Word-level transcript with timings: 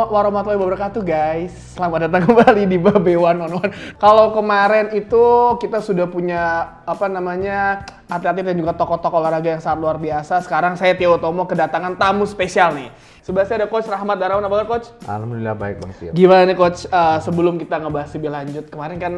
Assalamualaikum 0.00 0.32
warahmatullahi 0.32 0.60
wabarakatuh 0.64 1.02
guys 1.04 1.52
Selamat 1.76 2.08
datang 2.08 2.24
kembali 2.24 2.62
di 2.72 2.80
Babe 2.80 3.20
One 3.20 3.44
on 3.44 3.52
One 3.60 3.72
Kalau 4.00 4.32
kemarin 4.32 4.96
itu 4.96 5.24
kita 5.60 5.84
sudah 5.84 6.08
punya 6.08 6.40
apa 6.88 7.04
namanya 7.12 7.84
atlet-atlet 8.08 8.48
dan 8.48 8.56
juga 8.56 8.72
tokoh-tokoh 8.80 9.20
olahraga 9.20 9.52
yang 9.52 9.60
sangat 9.60 9.84
luar 9.84 10.00
biasa 10.00 10.40
Sekarang 10.40 10.80
saya 10.80 10.96
Tio 10.96 11.20
Tomo 11.20 11.44
kedatangan 11.44 12.00
tamu 12.00 12.24
spesial 12.24 12.80
nih 12.80 12.88
Sebelah 13.20 13.44
saya 13.44 13.60
ada 13.60 13.68
Coach 13.68 13.84
Rahmat 13.92 14.16
Darawan, 14.16 14.40
apa 14.40 14.64
kabar 14.64 14.68
Coach? 14.72 14.88
Alhamdulillah 15.04 15.52
baik 15.52 15.84
Bang 15.84 15.92
Tio. 16.00 16.16
Gimana 16.16 16.48
nih 16.48 16.56
Coach, 16.56 16.88
Eh, 16.88 17.18
sebelum 17.20 17.60
kita 17.60 17.76
ngebahas 17.76 18.08
lebih 18.16 18.30
lanjut 18.32 18.64
Kemarin 18.72 18.96
kan 18.96 19.12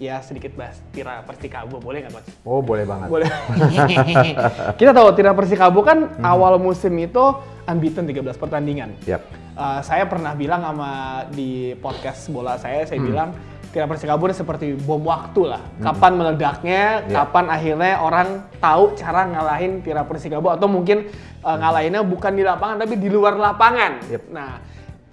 ya 0.00 0.24
sedikit 0.24 0.56
bahas 0.56 0.80
Tira 0.96 1.20
Persikabo, 1.28 1.76
boleh 1.76 2.08
nggak 2.08 2.16
Coach? 2.16 2.28
Oh 2.48 2.64
boleh 2.64 2.88
banget. 2.88 3.12
Boleh. 3.12 3.28
kita 4.80 4.96
tahu 4.96 5.12
Tira 5.12 5.36
Persikabo 5.36 5.84
kan 5.84 6.08
awal 6.24 6.56
musim 6.56 6.96
itu 6.96 7.20
unbeaten 7.68 8.08
13 8.08 8.24
pertandingan. 8.40 8.96
Yap. 9.04 9.45
Uh, 9.56 9.80
saya 9.80 10.04
pernah 10.04 10.36
bilang 10.36 10.60
sama 10.60 10.92
di 11.32 11.72
podcast 11.80 12.28
bola 12.28 12.60
saya, 12.60 12.84
saya 12.84 13.00
bilang 13.00 13.32
Tira 13.72 13.88
Persikabo 13.88 14.28
seperti 14.28 14.76
bom 14.76 15.00
waktu 15.00 15.48
lah. 15.48 15.64
Kapan 15.80 16.12
meledaknya, 16.16 17.00
Ya. 17.08 17.24
kapan 17.24 17.48
akhirnya 17.48 17.92
orang 18.00 18.28
tahu 18.56 18.92
cara 18.96 19.24
ngalahin 19.24 19.80
Tira 19.80 20.04
Persikabo 20.04 20.52
atau 20.52 20.68
mungkin 20.68 21.08
uh, 21.40 21.56
ngalahinnya 21.56 22.04
bukan 22.04 22.32
di 22.32 22.44
lapangan 22.44 22.84
tapi 22.84 23.00
di 23.00 23.08
luar 23.08 23.36
lapangan. 23.36 24.04
Yep. 24.12 24.22
Nah, 24.28 24.60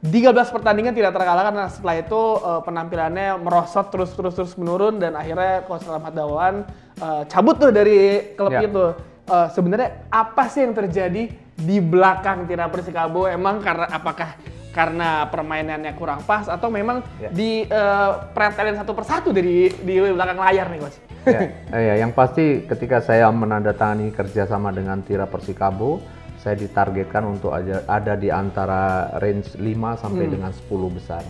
13 0.03 0.35
pertandingan 0.51 0.91
tidak 0.91 1.15
terkalahkan 1.15 1.55
nah 1.55 1.71
setelah 1.71 1.95
itu 1.95 2.21
uh, 2.43 2.59
penampilannya 2.59 3.39
merosot 3.39 3.87
terus 3.87 4.11
terus 4.11 4.35
terus 4.35 4.51
menurun 4.59 4.99
dan 4.99 5.15
akhirnya 5.15 5.63
Coach 5.63 5.87
Rahmat 5.87 6.11
Dawan 6.11 6.67
uh, 6.99 7.23
cabut 7.31 7.55
tuh 7.55 7.71
dari 7.71 8.31
klub 8.35 8.51
Ya. 8.51 8.67
itu. 8.67 8.91
Uh, 9.23 9.47
sebenarnya 9.55 10.03
apa 10.11 10.51
sih 10.51 10.67
yang 10.67 10.75
terjadi 10.75 11.31
di 11.57 11.77
belakang 11.79 12.49
Tira 12.49 12.67
Persikabo? 12.69 13.29
Emang 13.29 13.61
karena 13.61 13.87
apakah 13.89 14.35
karena 14.73 15.29
permainannya 15.29 15.93
kurang 15.93 16.25
pas 16.25 16.49
atau 16.49 16.73
memang 16.73 17.05
Ya. 17.21 17.29
di 17.29 17.69
uh, 17.69 18.25
pretelin 18.33 18.73
satu 18.73 18.97
persatu 18.97 19.29
dari 19.29 19.69
di 19.69 19.93
belakang 20.01 20.41
layar 20.41 20.65
nih 20.73 20.79
coach? 20.81 20.97
ya, 21.29 21.39
eh, 21.77 21.83
ya, 21.93 21.93
yang 22.01 22.11
pasti 22.11 22.65
ketika 22.65 22.99
saya 22.99 23.29
menandatangani 23.29 24.09
kerjasama 24.11 24.73
dengan 24.73 24.99
Tira 25.05 25.29
Persikabo, 25.29 26.01
saya 26.41 26.59
ditargetkan 26.59 27.23
untuk 27.23 27.55
aja, 27.55 27.87
ada 27.87 28.19
di 28.19 28.27
antara 28.27 29.13
range 29.23 29.55
5 29.55 29.95
sampai 29.95 30.25
dengan 30.27 30.51
10 30.51 30.91
besar. 30.91 31.23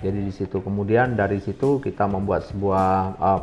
Jadi 0.00 0.18
di 0.24 0.32
situ 0.32 0.64
kemudian 0.64 1.12
dari 1.12 1.36
situ 1.44 1.82
kita 1.84 2.08
membuat 2.08 2.48
sebuah 2.48 2.88
uh, 3.20 3.42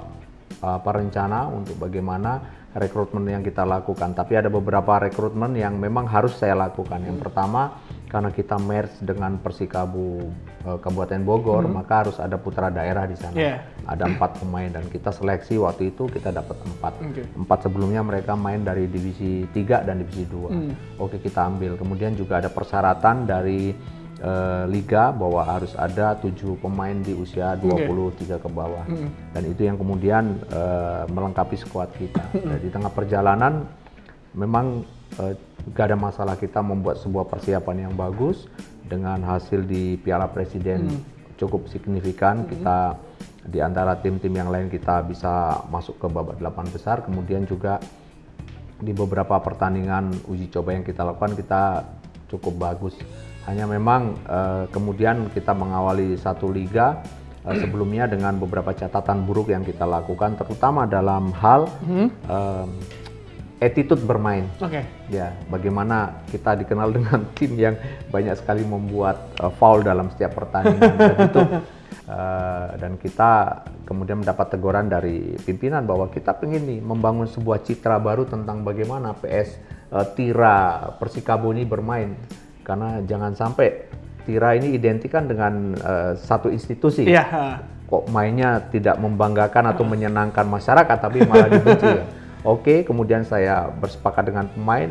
apa 0.61 0.89
rencana 0.89 1.45
untuk 1.53 1.77
bagaimana 1.77 2.60
rekrutmen 2.71 3.27
yang 3.27 3.43
kita 3.43 3.67
lakukan. 3.67 4.15
Tapi 4.15 4.39
ada 4.39 4.47
beberapa 4.47 4.99
rekrutmen 4.99 5.55
yang 5.59 5.75
memang 5.75 6.07
harus 6.07 6.35
saya 6.39 6.55
lakukan. 6.55 7.03
Yang 7.03 7.27
pertama 7.27 7.83
karena 8.07 8.31
kita 8.31 8.59
merge 8.59 8.99
dengan 9.03 9.39
Persikabo 9.39 10.31
eh, 10.67 10.77
Kabupaten 10.79 11.23
Bogor, 11.23 11.63
maka 11.67 12.07
harus 12.07 12.19
ada 12.19 12.35
putra 12.39 12.71
daerah 12.71 13.07
di 13.07 13.15
sana. 13.15 13.35
Iya. 13.35 13.55
Ada 13.87 14.03
empat 14.07 14.43
pemain 14.43 14.71
dan 14.71 14.87
kita 14.87 15.11
seleksi 15.11 15.59
waktu 15.59 15.95
itu 15.95 16.07
kita 16.07 16.31
dapat 16.31 16.59
empat. 16.59 16.93
Oke. 16.99 17.23
Empat 17.35 17.59
sebelumnya 17.67 18.03
mereka 18.03 18.35
main 18.35 18.63
dari 18.63 18.87
divisi 18.87 19.47
3 19.51 19.87
dan 19.87 19.99
divisi 19.99 20.27
2. 20.27 20.99
Oke 20.99 21.19
kita 21.19 21.47
ambil. 21.47 21.75
Kemudian 21.75 22.15
juga 22.15 22.39
ada 22.39 22.51
persyaratan 22.51 23.27
dari 23.27 23.75
eh, 24.21 24.63
liga 24.69 25.09
bahwa 25.09 25.41
harus 25.41 25.73
ada 25.73 26.13
tujuh 26.21 26.55
pemain 26.61 26.93
di 26.93 27.17
usia 27.17 27.57
23 27.57 28.37
ke 28.37 28.49
bawah. 28.49 28.85
Dan 29.33 29.43
itu 29.49 29.65
yang 29.65 29.75
kemudian 29.81 30.37
eh, 30.47 31.03
melengkapi 31.09 31.57
skuad 31.57 31.89
kita. 31.97 32.21
Dan 32.37 32.57
di 32.61 32.69
tengah 32.69 32.93
perjalanan 32.93 33.65
memang 34.37 34.85
eh, 35.19 35.33
gak 35.73 35.91
ada 35.91 35.97
masalah 35.97 36.35
kita 36.37 36.61
membuat 36.61 37.01
sebuah 37.01 37.25
persiapan 37.27 37.89
yang 37.89 37.93
bagus 37.97 38.45
dengan 38.85 39.21
hasil 39.25 39.65
di 39.65 39.97
Piala 39.97 40.29
Presiden 40.29 40.87
cukup 41.41 41.65
signifikan. 41.67 42.45
Kita 42.45 42.95
di 43.41 43.57
antara 43.57 43.97
tim-tim 43.97 44.37
yang 44.37 44.53
lain 44.53 44.69
kita 44.69 45.01
bisa 45.01 45.65
masuk 45.73 45.97
ke 45.97 46.05
babak 46.05 46.37
delapan 46.37 46.69
besar. 46.69 47.01
Kemudian 47.01 47.49
juga 47.49 47.81
di 48.81 48.93
beberapa 48.93 49.37
pertandingan 49.37 50.25
uji 50.25 50.49
coba 50.49 50.73
yang 50.73 50.81
kita 50.81 51.05
lakukan 51.05 51.37
kita 51.37 51.85
cukup 52.33 52.53
bagus 52.57 52.97
hanya 53.49 53.65
memang 53.65 54.17
eh, 54.25 54.63
kemudian 54.69 55.29
kita 55.33 55.55
mengawali 55.55 56.17
satu 56.17 56.49
liga 56.51 57.01
eh, 57.45 57.55
sebelumnya 57.57 58.05
dengan 58.05 58.37
beberapa 58.37 58.73
catatan 58.75 59.25
buruk 59.25 59.49
yang 59.49 59.65
kita 59.65 59.87
lakukan 59.87 60.37
terutama 60.37 60.85
dalam 60.85 61.33
hal 61.33 61.65
em, 61.85 62.69
attitude 63.61 64.01
bermain. 64.01 64.49
Oke. 64.57 64.81
Ya, 65.13 65.37
bagaimana 65.47 66.25
kita 66.33 66.57
dikenal 66.57 66.89
dengan 66.97 67.29
tim 67.37 67.53
yang 67.55 67.77
banyak 68.09 68.33
sekali 68.41 68.65
membuat 68.65 69.29
uh, 69.37 69.53
foul 69.53 69.85
dalam 69.85 70.09
setiap 70.09 70.33
pertandingan. 70.33 70.97
Dan 70.97 71.17
itu 71.29 71.41
uh, 72.09 72.67
dan 72.81 72.97
kita 72.97 73.61
kemudian 73.85 74.25
mendapat 74.25 74.57
teguran 74.57 74.89
dari 74.89 75.37
pimpinan 75.45 75.85
bahwa 75.85 76.09
kita 76.09 76.33
pengen 76.41 76.65
nih 76.65 76.81
membangun 76.81 77.29
sebuah 77.29 77.61
citra 77.61 78.01
baru 78.01 78.25
tentang 78.25 78.65
bagaimana 78.65 79.13
PS 79.13 79.61
uh, 79.93 80.09
Tira 80.17 80.89
Persikabo 80.97 81.53
ini 81.53 81.63
bermain 81.63 82.17
karena 82.61 83.01
jangan 83.05 83.33
sampai 83.33 83.89
Tira 84.21 84.53
ini 84.53 84.77
identikan 84.77 85.25
dengan 85.25 85.73
uh, 85.81 86.13
satu 86.13 86.53
institusi 86.53 87.09
Iya. 87.09 87.57
kok 87.89 88.05
mainnya 88.13 88.61
tidak 88.69 89.01
membanggakan 89.01 89.73
atau 89.73 89.81
menyenangkan 89.83 90.45
masyarakat 90.45 90.97
tapi 91.01 91.25
malah 91.25 91.49
dibenci 91.49 91.89
ya. 91.89 92.05
Oke, 92.41 92.81
kemudian 92.85 93.21
saya 93.25 93.69
bersepakat 93.69 94.29
dengan 94.29 94.45
pemain 94.49 94.89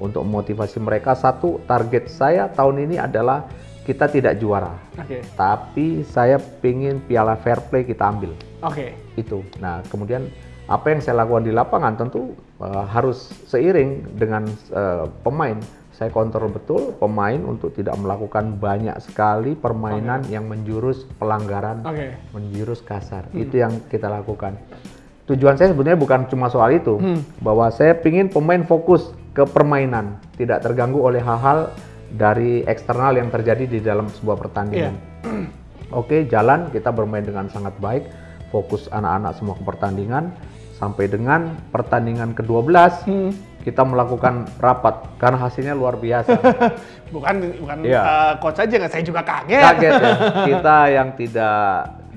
untuk 0.00 0.24
memotivasi 0.24 0.78
mereka 0.80 1.12
satu 1.12 1.60
target 1.64 2.08
saya 2.08 2.48
tahun 2.48 2.88
ini 2.88 2.96
adalah 3.00 3.44
kita 3.84 4.04
tidak 4.04 4.36
juara, 4.36 4.76
Oke. 5.00 5.24
tapi 5.32 6.04
saya 6.04 6.36
pingin 6.36 7.00
piala 7.00 7.40
fair 7.40 7.56
play 7.72 7.88
kita 7.88 8.04
ambil 8.04 8.36
Oke. 8.60 8.92
itu. 9.16 9.40
Nah, 9.64 9.80
kemudian 9.88 10.28
apa 10.68 10.92
yang 10.92 11.00
saya 11.00 11.24
lakukan 11.24 11.48
di 11.48 11.52
lapangan 11.56 11.96
tentu 11.96 12.36
eh, 12.60 12.84
harus 12.92 13.32
seiring 13.48 14.12
dengan 14.20 14.44
eh, 14.76 15.04
pemain. 15.24 15.56
Saya 15.98 16.14
kontrol 16.14 16.46
betul 16.54 16.94
pemain 16.94 17.42
untuk 17.42 17.74
tidak 17.74 17.98
melakukan 17.98 18.54
banyak 18.54 18.94
sekali 19.02 19.58
permainan 19.58 20.22
yang 20.30 20.46
menjurus 20.46 21.02
pelanggaran, 21.18 21.82
Oke. 21.82 22.14
menjurus 22.30 22.86
kasar. 22.86 23.26
Itu 23.34 23.58
yang 23.58 23.82
kita 23.90 24.06
lakukan. 24.06 24.54
Tujuan 25.26 25.58
saya 25.58 25.74
sebenarnya 25.74 25.98
bukan 25.98 26.30
cuma 26.30 26.46
soal 26.54 26.78
itu, 26.78 27.02
bahwa 27.42 27.66
saya 27.74 27.98
ingin 27.98 28.30
pemain 28.30 28.62
fokus 28.62 29.10
ke 29.34 29.42
permainan, 29.42 30.22
tidak 30.38 30.62
terganggu 30.62 31.02
oleh 31.02 31.18
hal-hal 31.18 31.74
dari 32.14 32.62
eksternal 32.70 33.18
yang 33.18 33.34
terjadi 33.34 33.66
di 33.66 33.82
dalam 33.82 34.06
sebuah 34.06 34.38
pertandingan. 34.38 34.94
Oke, 35.98 36.30
jalan 36.30 36.70
kita 36.70 36.94
bermain 36.94 37.26
dengan 37.26 37.50
sangat 37.50 37.74
baik, 37.82 38.06
fokus 38.54 38.86
anak-anak 38.94 39.34
semua 39.34 39.58
ke 39.58 39.66
pertandingan 39.66 40.30
sampai 40.78 41.10
dengan 41.10 41.58
pertandingan 41.74 42.38
ke-12 42.38 43.02
kita 43.68 43.84
melakukan 43.84 44.48
rapat 44.56 45.04
karena 45.20 45.36
hasilnya 45.44 45.76
luar 45.76 46.00
biasa. 46.00 46.40
Bukan 47.14 47.34
bukan 47.60 47.84
Iya. 47.84 48.00
uh, 48.00 48.32
coach 48.40 48.64
aja 48.64 48.72
nggak 48.80 48.92
saya 48.92 49.04
juga 49.04 49.20
kaget. 49.24 49.64
Kaget 49.64 49.92
ya. 49.96 50.12
Kita 50.48 50.76
yang 50.88 51.08
tidak 51.16 51.60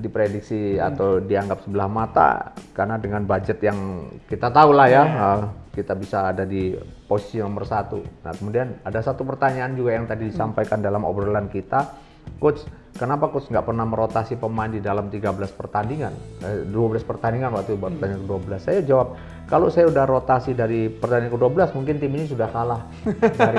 diprediksi 0.00 0.76
atau 0.80 1.20
dianggap 1.20 1.60
sebelah 1.64 1.88
mata 1.88 2.52
karena 2.76 2.96
dengan 2.98 3.22
budget 3.22 3.62
yang 3.62 4.10
kita 4.26 4.50
tahu 4.50 4.74
lah 4.74 4.90
ya, 4.90 5.04
eh, 5.06 5.40
kita 5.78 5.94
bisa 5.94 6.34
ada 6.34 6.42
di 6.42 6.74
posisi 7.06 7.38
nomor 7.38 7.62
satu. 7.64 8.02
Nah 8.26 8.32
kemudian 8.34 8.82
ada 8.82 8.98
satu 8.98 9.22
pertanyaan 9.22 9.78
juga 9.78 9.94
yang 9.94 10.04
tadi 10.10 10.26
disampaikan 10.28 10.82
dalam 10.82 11.06
obrolan 11.06 11.46
kita, 11.46 11.94
coach 12.42 12.66
kenapa 12.92 13.28
coach 13.28 13.48
nggak 13.48 13.64
pernah 13.64 13.82
merotasi 13.82 14.36
pemain 14.36 14.68
di 14.68 14.78
dalam 14.78 15.08
13 15.08 15.24
pertandingan, 15.52 16.12
eh, 16.40 16.62
12 16.68 17.02
pertandingan 17.02 17.52
waktu 17.52 17.74
itu 17.74 17.80
pertandingan 17.80 18.22
ke-12? 18.24 18.52
Saya 18.60 18.80
jawab, 18.82 19.16
kalau 19.46 19.68
saya 19.68 19.88
udah 19.88 20.04
rotasi 20.04 20.52
dari 20.52 20.88
pertandingan 20.88 21.32
ke-12 21.34 21.72
mungkin 21.72 21.94
tim 21.98 22.12
ini 22.12 22.24
sudah 22.26 22.48
kalah 22.48 22.82
dari 23.40 23.58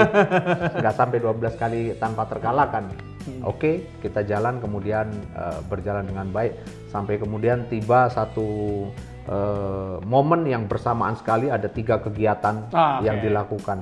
nggak 0.79 0.95
sampai 0.95 1.17
12 1.19 1.55
kali 1.55 1.81
tanpa 1.97 2.25
terkalahkan. 2.25 2.87
Oke, 3.47 3.87
kita 4.03 4.19
jalan 4.23 4.59
kemudian 4.59 5.07
eh, 5.33 5.59
berjalan 5.65 6.03
dengan 6.03 6.27
baik 6.27 6.59
sampai 6.91 7.15
kemudian 7.17 7.65
tiba 7.67 8.11
satu 8.11 8.45
eh, 9.25 9.95
momen 10.03 10.43
yang 10.43 10.67
bersamaan 10.67 11.15
sekali 11.15 11.47
ada 11.47 11.67
tiga 11.67 11.97
kegiatan 11.97 12.67
Ah, 12.71 12.99
yang 12.99 13.17
oke. 13.19 13.25
dilakukan. 13.25 13.79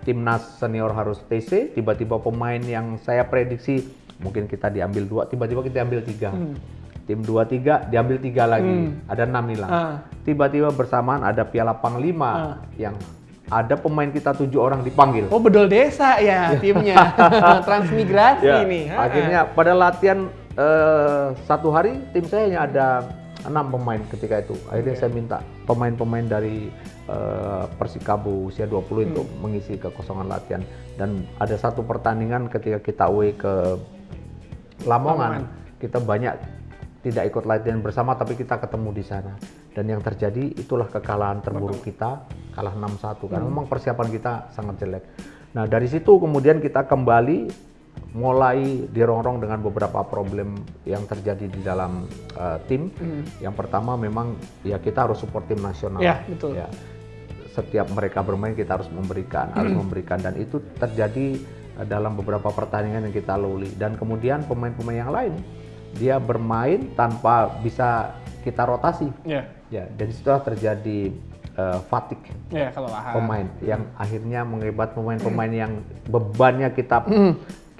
Timnas 0.00 0.56
senior 0.56 0.96
harus 0.96 1.20
TC, 1.28 1.76
tiba-tiba 1.76 2.16
pemain 2.16 2.56
yang 2.56 2.96
saya 2.96 3.28
prediksi 3.28 3.84
mungkin 4.20 4.44
kita 4.46 4.68
diambil 4.68 5.04
dua, 5.04 5.22
tiba-tiba 5.26 5.60
kita 5.64 5.82
ambil 5.82 6.00
tiga. 6.04 6.30
Tim 7.08 7.26
dua 7.26 7.42
tiga 7.42 7.82
diambil 7.90 8.22
tiga 8.22 8.46
lagi, 8.46 8.94
ada 9.10 9.26
enam 9.26 9.44
hilang. 9.50 9.70
Ah. 9.70 9.94
Tiba-tiba 10.22 10.70
bersamaan 10.70 11.26
ada 11.26 11.42
Piala 11.42 11.74
Panglima 11.74 12.60
yang 12.78 12.94
ada 13.50 13.74
pemain 13.74 14.06
kita 14.06 14.30
tujuh 14.38 14.62
orang 14.62 14.86
dipanggil. 14.86 15.26
Oh 15.26 15.42
bedol 15.42 15.66
desa 15.66 16.22
ya 16.22 16.54
timnya, 16.62 16.94
transmigrasi 17.66 18.46
Ya, 18.46 18.62
nih. 18.62 18.84
Ha. 18.94 18.96
akhirnya 19.10 19.40
pada 19.50 19.74
latihan 19.74 20.30
eh, 20.54 21.34
satu 21.50 21.74
hari 21.74 21.98
tim 22.14 22.22
saya 22.30 22.46
hanya 22.46 22.60
ada 22.70 22.86
enam 23.42 23.74
pemain 23.74 23.98
ketika 24.06 24.38
itu. 24.38 24.54
Akhirnya 24.70 24.94
saya 24.94 25.10
minta 25.10 25.42
pemain-pemain 25.66 26.30
dari 26.30 26.70
eh, 27.10 27.64
Persikabo 27.74 28.46
usia 28.46 28.70
20 28.70 29.10
itu 29.10 29.22
mengisi 29.42 29.74
kekosongan 29.74 30.30
latihan 30.30 30.62
dan 30.94 31.26
ada 31.42 31.58
satu 31.58 31.82
pertandingan 31.82 32.46
ketika 32.46 32.78
kita 32.78 33.10
away 33.10 33.34
ke 33.34 33.74
Lamongan, 34.86 35.48
kita 35.80 35.98
banyak 36.00 36.34
tidak 37.00 37.32
ikut 37.32 37.44
latihan 37.48 37.80
bersama 37.80 38.12
tapi 38.16 38.36
kita 38.36 38.60
ketemu 38.60 38.90
di 38.92 39.04
sana. 39.04 39.34
Dan 39.70 39.86
yang 39.88 40.02
terjadi 40.02 40.52
itulah 40.58 40.90
kekalahan 40.90 41.40
terburuk 41.40 41.80
kita, 41.80 42.26
kalah 42.52 42.74
6-1 42.74 43.30
karena 43.30 43.46
memang 43.46 43.66
persiapan 43.70 44.08
kita 44.10 44.32
sangat 44.52 44.82
jelek. 44.82 45.04
Nah, 45.54 45.64
dari 45.66 45.86
situ 45.86 46.18
kemudian 46.18 46.58
kita 46.58 46.84
kembali 46.86 47.70
mulai 48.10 48.90
dirongrong 48.90 49.38
dengan 49.38 49.62
beberapa 49.62 50.02
problem 50.02 50.58
yang 50.82 51.06
terjadi 51.06 51.46
di 51.46 51.60
dalam 51.62 52.10
uh, 52.34 52.58
tim. 52.66 52.90
Yang 53.38 53.54
pertama 53.54 53.94
memang 53.94 54.34
ya 54.66 54.82
kita 54.82 55.06
harus 55.06 55.22
support 55.22 55.46
tim 55.46 55.62
nasional. 55.62 56.02
Ya, 56.02 56.22
betul. 56.26 56.58
Ya. 56.58 56.66
Setiap 57.54 57.90
mereka 57.94 58.22
bermain 58.22 58.54
kita 58.54 58.78
harus 58.78 58.90
memberikan, 58.90 59.50
harus 59.54 59.74
memberikan 59.74 60.18
dan 60.22 60.38
itu 60.38 60.62
terjadi 60.78 61.38
dalam 61.88 62.16
beberapa 62.18 62.50
pertandingan 62.52 63.08
yang 63.08 63.14
kita 63.14 63.34
lalui 63.38 63.70
dan 63.76 63.96
kemudian 63.96 64.44
pemain-pemain 64.44 64.98
yang 65.06 65.12
lain 65.12 65.34
dia 65.96 66.22
bermain 66.22 66.86
tanpa 66.94 67.50
bisa 67.66 68.14
kita 68.46 68.62
rotasi. 68.62 69.10
Ya, 69.26 69.42
Ya, 69.70 69.86
dan 69.94 70.10
situlah 70.10 70.42
terjadi 70.42 71.14
uh, 71.54 71.78
fatigue 71.86 72.26
ya 72.50 72.74
kalau 72.74 72.90
lah. 72.90 73.14
pemain 73.14 73.46
yang 73.62 73.86
akhirnya 73.94 74.42
mengibat 74.42 74.98
pemain-pemain 74.98 75.52
yang 75.54 75.72
bebannya 76.10 76.74
kita 76.74 77.06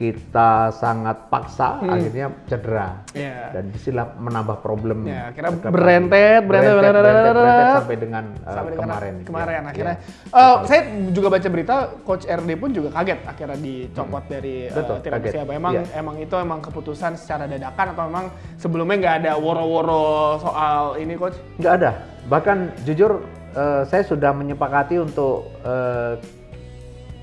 kita 0.01 0.73
sangat 0.73 1.29
paksa 1.29 1.77
akhirnya 1.79 2.33
cedera 2.49 3.05
Ya. 3.13 3.53
dan 3.53 3.69
di 3.69 3.77
sinilah 3.77 4.17
menambah 4.17 4.65
problem 4.65 5.05
Ya, 5.05 5.29
akhirnya 5.29 5.53
berentet, 5.61 5.69
berentet, 5.69 6.49
berentet, 6.49 6.73
berentet, 6.73 6.73
berentet, 6.73 7.05
berentet 7.05 7.35
berentet, 7.37 7.77
sampai 7.77 7.97
dengan 8.01 8.25
uh, 8.41 8.49
Sampai 8.49 8.71
dengan 8.71 8.81
kemarin 8.81 9.15
kemarin 9.29 9.53
Ya, 9.53 9.61
akhirnya. 9.69 9.97
ya. 10.01 10.41
Eh, 10.41 10.57
saya 10.65 10.81
juga 11.13 11.29
baca 11.29 11.49
berita 11.51 11.77
coach 12.01 12.25
RD 12.25 12.51
pun 12.57 12.71
juga 12.73 12.89
kaget 12.91 13.21
akhirnya 13.27 13.59
dicopot 13.61 14.25
dari 14.25 14.55
eh, 14.65 14.73
Betul, 14.73 14.97
tim 14.99 15.11
kaget. 15.13 15.25
Persiaba. 15.29 15.53
Emang 15.53 15.73
Iya. 15.77 15.85
emang 15.95 16.17
itu 16.17 16.35
emang 16.35 16.59
keputusan 16.61 17.13
secara 17.15 17.45
dadakan 17.45 17.87
atau 17.93 18.03
memang 18.09 18.27
sebelumnya 18.57 18.97
nggak 18.99 19.17
ada 19.21 19.33
woro-woro 19.37 20.09
soal 20.39 20.97
ini 20.97 21.13
coach? 21.15 21.37
nggak 21.57 21.75
ada 21.77 21.91
bahkan 22.25 22.57
jujur 22.81 23.21
eh, 23.53 23.83
saya 23.85 24.01
sudah 24.01 24.33
menyepakati 24.33 24.97
untuk 24.97 25.45
eh, 25.61 26.40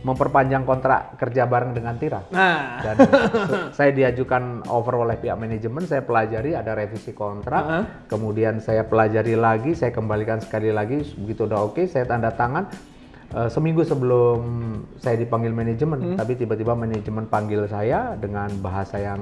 memperpanjang 0.05 0.63
kontrak 0.63 1.17
kerja 1.17 1.49
bareng 1.49 1.73
dengan 1.73 1.97
Tira. 1.97 2.21
Nah, 2.29 2.81
dan 2.81 2.95
saya 3.77 3.91
diajukan 3.93 4.65
over 4.69 5.01
oleh 5.05 5.17
pihak 5.17 5.37
manajemen 5.37 5.85
saya 5.85 6.05
pelajari 6.05 6.53
ada 6.53 6.77
revisi 6.77 7.13
kontrak. 7.13 7.63
Uh-huh. 7.67 7.83
kemudian 8.07 8.61
saya 8.61 8.85
pelajari 8.85 9.33
lagi 9.33 9.73
saya 9.73 9.89
kembalikan 9.93 10.41
sekali 10.41 10.69
lagi 10.69 11.01
begitu 11.17 11.49
udah 11.49 11.65
oke 11.65 11.85
saya 11.89 12.05
tanda 12.05 12.33
tangan 12.33 12.69
Eh, 13.27 13.49
seminggu 13.51 13.83
sebelum 13.83 14.39
saya 15.03 15.19
dipanggil 15.19 15.51
manajemen 15.51 16.15
tapi 16.15 16.39
tiba-tiba 16.39 16.71
manajemen 16.79 17.27
panggil 17.27 17.67
saya 17.67 18.15
dengan 18.15 18.47
bahasa 18.63 19.03
yang 19.03 19.19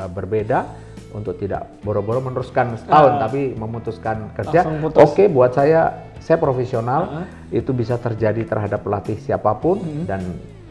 eh, 0.00 0.08
berbeda 0.08 0.64
untuk 1.12 1.36
tidak 1.36 1.68
boro-boro 1.84 2.24
meneruskan 2.24 2.72
setahun 2.80 3.20
tapi 3.20 3.52
memutuskan 3.52 4.32
kerja. 4.32 4.64
Oke 4.96 5.28
buat 5.28 5.52
saya 5.52 6.08
saya 6.24 6.40
profesional. 6.40 7.28
Itu 7.52 7.76
bisa 7.76 8.00
terjadi 8.00 8.48
terhadap 8.48 8.80
pelatih 8.80 9.20
siapa 9.20 9.52
pun 9.60 10.08
dan 10.08 10.24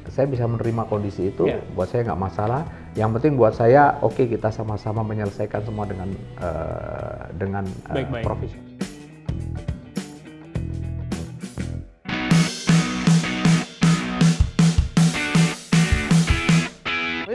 saya 0.09 0.25
bisa 0.25 0.49
menerima 0.49 0.89
kondisi 0.89 1.29
itu. 1.29 1.45
Iya. 1.45 1.61
buat 1.77 1.93
saya 1.93 2.09
nggak 2.09 2.21
masalah. 2.25 2.65
Yang 2.97 3.09
penting 3.21 3.33
buat 3.37 3.53
saya 3.53 4.01
oke 4.01 4.25
kita 4.25 4.49
sama-sama 4.49 5.05
menyelesaikan 5.05 5.61
semua 5.61 5.85
dengan 5.85 6.09
eh, 6.41 7.21
dengan 7.37 7.69
Baik-baik. 7.93 8.25
profesional 8.25 8.72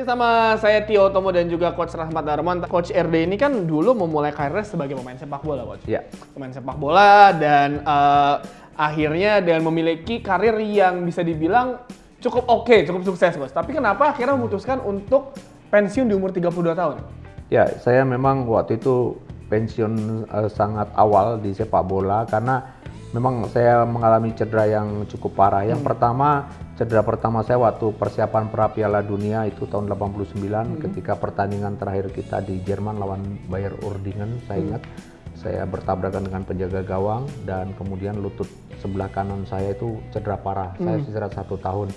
sama 0.08 0.56
saya 0.56 0.81
Tio 0.88 1.12
Tomo 1.12 1.28
dan 1.28 1.52
juga 1.52 1.76
coach 1.76 1.93
Rahmat 1.93 2.25
Darman. 2.25 2.64
Coach 2.64 2.88
RD 2.88 3.28
ini 3.28 3.37
kan 3.37 3.52
dulu 3.69 3.93
memulai 3.93 4.32
karirnya 4.32 4.64
sebagai 4.64 4.96
pemain 4.96 5.20
sepak 5.20 5.44
bola, 5.44 5.69
coach. 5.69 5.84
ya 5.84 6.00
pemain 6.32 6.49
sepak 6.49 6.76
bola 6.81 7.37
dan 7.37 7.84
eh, 7.84 8.34
akhirnya 8.72 9.44
dengan 9.44 9.69
memiliki 9.69 10.25
karir 10.25 10.56
yang 10.64 11.05
bisa 11.05 11.20
dibilang 11.20 11.84
cukup 12.25 12.49
oke, 12.49 12.88
cukup 12.88 13.05
sukses, 13.05 13.37
Bos. 13.37 13.52
Tapi 13.52 13.76
kenapa 13.76 14.16
akhirnya 14.16 14.32
memutuskan 14.40 14.81
untuk 14.81 15.37
pensiun 15.69 16.08
di 16.08 16.16
umur 16.16 16.32
32 16.32 16.72
tahun? 16.72 16.96
Ya, 17.52 17.69
saya 17.76 18.00
memang 18.08 18.49
waktu 18.49 18.81
itu 18.81 19.20
pensiun 19.52 20.25
eh, 20.25 20.49
sangat 20.49 20.88
awal 20.96 21.37
di 21.37 21.52
sepak 21.52 21.84
bola 21.84 22.25
karena 22.25 22.64
memang 23.12 23.44
saya 23.52 23.84
mengalami 23.84 24.32
cedera 24.32 24.64
yang 24.69 25.05
cukup 25.08 25.37
parah. 25.37 25.64
Yang 25.69 25.84
pertama, 25.84 26.49
cedera 26.78 27.02
pertama 27.02 27.42
saya 27.42 27.58
waktu 27.58 27.90
persiapan 27.90 28.54
pra 28.54 28.70
Piala 28.70 29.02
Dunia 29.02 29.42
itu 29.50 29.66
tahun 29.66 29.90
89 29.90 30.78
ketika 30.78 31.19
pertandingan 31.19 31.75
terakhir 31.75 32.14
kita 32.14 32.38
di 32.38 32.62
Jerman 32.62 33.02
lawan 33.02 33.42
Bayer 33.50 33.75
Urdingen, 33.82 34.38
saya 34.46 34.62
ingat. 34.62 34.82
Saya 35.38 35.62
bertabrakan 35.70 36.26
dengan 36.26 36.43
penjaga 36.43 36.82
gawang 36.82 37.26
dan 37.46 37.70
kemudian 37.79 38.19
lutut 38.19 38.46
sebelah 38.82 39.06
kanan 39.06 39.46
saya 39.46 39.70
itu 39.74 39.98
cedera 40.10 40.38
parah. 40.38 40.74
Saya 40.79 40.98
istirahat 40.98 41.34
satu 41.34 41.58
tahun. 41.58 41.94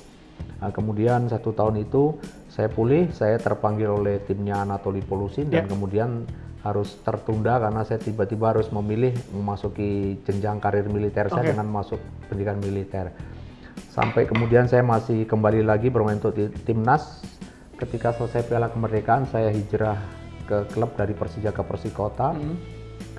Nah, 0.62 0.70
kemudian 0.70 1.26
satu 1.26 1.50
tahun 1.50 1.82
itu 1.82 2.22
saya 2.50 2.70
pulih, 2.70 3.10
saya 3.10 3.42
terpanggil 3.42 3.90
oleh 3.90 4.22
timnya 4.30 4.62
Anatoli 4.62 5.02
Polusin 5.02 5.50
dan 5.50 5.66
kemudian 5.66 6.30
harus 6.62 7.02
tertunda 7.02 7.58
karena 7.58 7.82
saya 7.82 7.98
tiba-tiba 7.98 8.54
harus 8.54 8.70
memilih 8.70 9.18
memasuki 9.34 10.22
jenjang 10.22 10.62
karir 10.62 10.86
militer 10.86 11.26
saya 11.34 11.42
Oke. 11.42 11.50
dengan 11.58 11.68
masuk 11.70 11.98
pendidikan 12.30 12.62
militer. 12.62 13.10
Sampai 13.92 14.24
kemudian 14.24 14.72
saya 14.72 14.88
masih 14.88 15.28
kembali 15.28 15.68
lagi 15.68 15.92
bermain 15.92 16.16
untuk 16.16 16.32
timnas. 16.64 17.20
Ketika 17.76 18.16
selesai 18.16 18.48
Piala 18.48 18.72
Kemerdekaan 18.72 19.28
saya 19.28 19.52
hijrah 19.52 20.00
ke 20.48 20.64
klub 20.72 20.96
dari 20.96 21.12
Persija 21.12 21.52
ke 21.52 21.60
Persikota. 21.60 22.32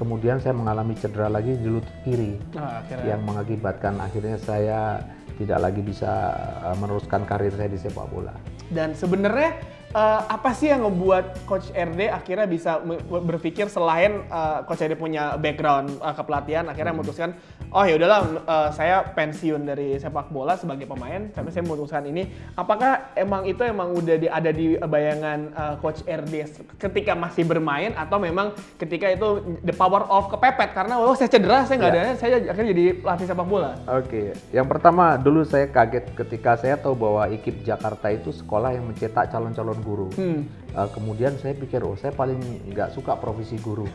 Kemudian 0.00 0.40
saya 0.40 0.56
mengalami 0.56 0.96
cedera 0.96 1.28
lagi 1.28 1.58
di 1.58 1.68
lutut 1.68 1.92
kiri 2.06 2.38
akhirnya 2.56 3.14
yang 3.14 3.22
mengakibatkan 3.26 3.98
akhirnya 4.00 4.38
saya 4.40 5.02
tidak 5.36 5.58
lagi 5.58 5.82
bisa 5.84 6.32
uh, 6.64 6.76
meneruskan 6.78 7.26
karir 7.26 7.52
saya 7.52 7.68
di 7.68 7.76
sepak 7.76 8.08
bola. 8.08 8.32
Dan 8.72 8.96
sebenarnya 8.96 9.60
eh, 9.92 10.20
apa 10.26 10.50
sih 10.56 10.72
yang 10.72 10.88
ngebuat 10.88 11.44
Coach 11.44 11.68
RD 11.76 12.08
akhirnya 12.08 12.48
bisa 12.48 12.80
berpikir 13.06 13.68
selain 13.68 14.24
eh, 14.26 14.58
Coach 14.64 14.82
RD 14.82 14.96
punya 14.96 15.36
background 15.36 16.00
eh, 16.00 16.14
kepelatihan, 16.16 16.64
akhirnya 16.72 16.96
memutuskan 16.96 17.36
oh 17.72 17.82
ya 17.82 17.96
udahlah 17.96 18.20
eh, 18.38 18.68
saya 18.70 19.02
pensiun 19.08 19.64
dari 19.64 19.96
sepak 19.96 20.28
bola 20.28 20.54
sebagai 20.54 20.84
pemain, 20.84 21.28
tapi 21.28 21.48
saya 21.48 21.62
memutuskan 21.62 22.04
ini. 22.04 22.24
Apakah 22.52 23.10
emang 23.14 23.42
itu 23.44 23.60
emang 23.60 23.92
udah 23.92 24.16
di- 24.16 24.28
ada 24.28 24.50
di 24.50 24.76
bayangan 24.76 25.38
eh, 25.50 25.74
Coach 25.78 26.04
RD 26.04 26.34
ketika 26.78 27.12
masih 27.12 27.42
bermain 27.42 27.92
atau 27.92 28.16
memang 28.16 28.50
ketika 28.76 29.08
itu 29.08 29.28
the 29.60 29.72
power 29.72 30.04
of 30.04 30.28
kepepet 30.28 30.70
karena 30.72 30.96
oh 30.96 31.12
saya 31.12 31.28
cedera 31.28 31.64
saya 31.64 31.76
nggak 31.78 31.90
Ya. 31.90 31.96
ada 31.98 32.12
saya 32.14 32.34
akhirnya 32.44 32.70
jadi 32.70 32.84
pelatih 32.94 33.26
sepak 33.26 33.46
bola. 33.46 33.72
Oke, 33.90 34.22
yang 34.50 34.64
pertama 34.64 35.16
dulu 35.16 35.42
saya 35.42 35.66
kaget 35.66 36.12
ketika 36.14 36.54
saya 36.54 36.76
tahu 36.76 36.92
bahwa 36.92 37.24
IKIP 37.26 37.62
Jakarta 37.62 38.08
itu 38.08 38.30
sekolah 38.30 38.70
yang 38.70 38.84
mencetak 38.84 39.28
calon-calon 39.28 39.78
guru. 39.80 40.08
Hmm. 40.12 40.44
Uh, 40.72 40.88
kemudian 40.88 41.36
saya 41.36 41.52
pikir, 41.52 41.84
oh 41.84 41.92
saya 42.00 42.16
paling 42.16 42.40
nggak 42.72 42.96
suka 42.96 43.16
profesi 43.20 43.60
guru. 43.60 43.84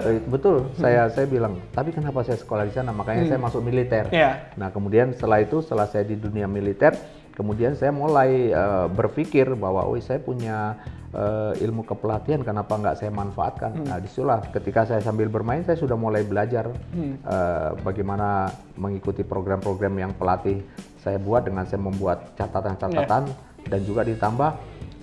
Eh, 0.00 0.16
Betul, 0.24 0.72
saya 0.80 1.12
saya 1.12 1.28
bilang, 1.28 1.60
tapi 1.76 1.92
kenapa 1.92 2.24
saya 2.24 2.40
sekolah 2.40 2.64
di 2.64 2.72
sana? 2.72 2.88
Makanya 2.94 3.28
saya 3.28 3.40
masuk 3.40 3.60
militer. 3.60 4.08
Iya. 4.08 4.56
Nah 4.56 4.72
kemudian 4.72 5.12
setelah 5.12 5.44
itu, 5.44 5.60
setelah 5.60 5.84
saya 5.84 6.08
di 6.08 6.16
dunia 6.16 6.48
militer, 6.48 6.96
kemudian 7.40 7.72
saya 7.72 7.88
mulai 7.88 8.52
eh, 8.52 8.86
berpikir 8.92 9.56
bahwa 9.56 9.88
oh 9.88 9.96
saya 9.96 10.20
punya 10.20 10.76
eh, 11.16 11.64
ilmu 11.64 11.88
kepelatihan 11.88 12.44
kenapa 12.44 12.76
nggak 12.76 13.00
saya 13.00 13.08
manfaatkan 13.08 13.80
nah 13.88 13.96
di 13.96 14.12
situlah 14.12 14.44
ketika 14.52 14.84
saya 14.84 15.00
sambil 15.00 15.32
bermain 15.32 15.64
saya 15.64 15.80
sudah 15.80 15.96
mulai 15.96 16.20
belajar 16.20 16.68
eh, 16.92 17.70
bagaimana 17.80 18.52
mengikuti 18.76 19.24
program-program 19.24 19.96
yang 19.96 20.12
pelatih 20.12 20.60
saya 21.00 21.16
buat 21.16 21.48
dengan 21.48 21.64
saya 21.64 21.80
membuat 21.80 22.36
catatan-catatan 22.36 23.24
dan 23.72 23.80
juga 23.88 24.04
ditambah 24.04 24.50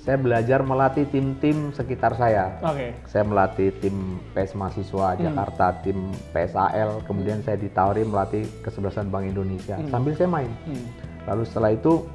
saya 0.08 0.16
belajar 0.16 0.64
melatih 0.64 1.04
tim-tim 1.12 1.76
sekitar 1.76 2.16
saya 2.16 2.56
Oke. 2.64 2.96
saya 3.12 3.28
melatih 3.28 3.76
tim 3.84 4.24
PS 4.32 4.56
Mahasiswa 4.56 5.20
Jakarta, 5.20 5.84
tim 5.84 6.16
PSAL, 6.32 7.04
kemudian 7.04 7.44
saya 7.44 7.60
ditawari 7.60 8.08
melatih 8.08 8.48
kesebelasan 8.64 9.12
Bank 9.12 9.28
Indonesia 9.28 9.76
sambil 9.92 10.16
saya 10.16 10.32
main. 10.32 10.48
Hmm. 10.64 10.88
Lalu 11.28 11.44
setelah 11.44 11.76
itu 11.76 12.08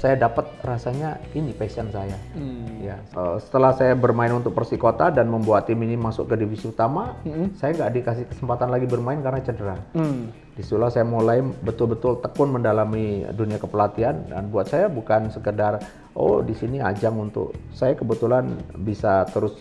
saya 0.00 0.16
dapat 0.16 0.48
rasanya 0.64 1.20
ini 1.36 1.52
passion 1.52 1.92
saya. 1.92 2.16
Hmm. 2.32 2.80
Ya, 2.80 2.96
setelah 3.36 3.76
saya 3.76 3.92
bermain 3.92 4.32
untuk 4.32 4.56
Persikota 4.56 5.12
dan 5.12 5.28
membuat 5.28 5.68
tim 5.68 5.76
ini 5.84 5.94
masuk 5.94 6.32
ke 6.32 6.40
divisi 6.40 6.72
utama, 6.72 7.20
saya 7.60 7.76
nggak 7.76 7.92
dikasih 8.00 8.24
kesempatan 8.32 8.72
lagi 8.72 8.88
bermain 8.88 9.20
karena 9.20 9.44
cedera. 9.44 9.76
Hmm. 9.92 10.32
Di 10.56 10.64
situlah 10.64 10.88
saya 10.88 11.04
mulai 11.04 11.44
betul-betul 11.44 12.24
tekun 12.24 12.56
mendalami 12.56 13.28
dunia 13.36 13.60
kepelatihan 13.60 14.16
dan 14.28 14.48
buat 14.48 14.72
saya 14.72 14.88
bukan 14.88 15.28
sekedar 15.28 15.78
oh 16.16 16.40
di 16.40 16.56
sini 16.56 16.80
ajang 16.80 17.16
untuk 17.20 17.52
saya 17.76 17.92
kebetulan 17.92 18.56
bisa 18.80 19.28
terus 19.30 19.56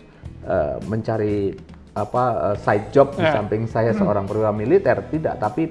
eh, 0.47 0.75
mencari 0.87 1.53
apa 1.93 2.51
eh, 2.51 2.57
side 2.63 2.87
job 2.95 3.11
di 3.15 3.23
Ya. 3.27 3.35
samping 3.35 3.67
saya 3.67 3.91
seorang 3.91 4.25
perwira 4.25 4.55
militer 4.55 5.03
tidak 5.11 5.37
tapi 5.39 5.69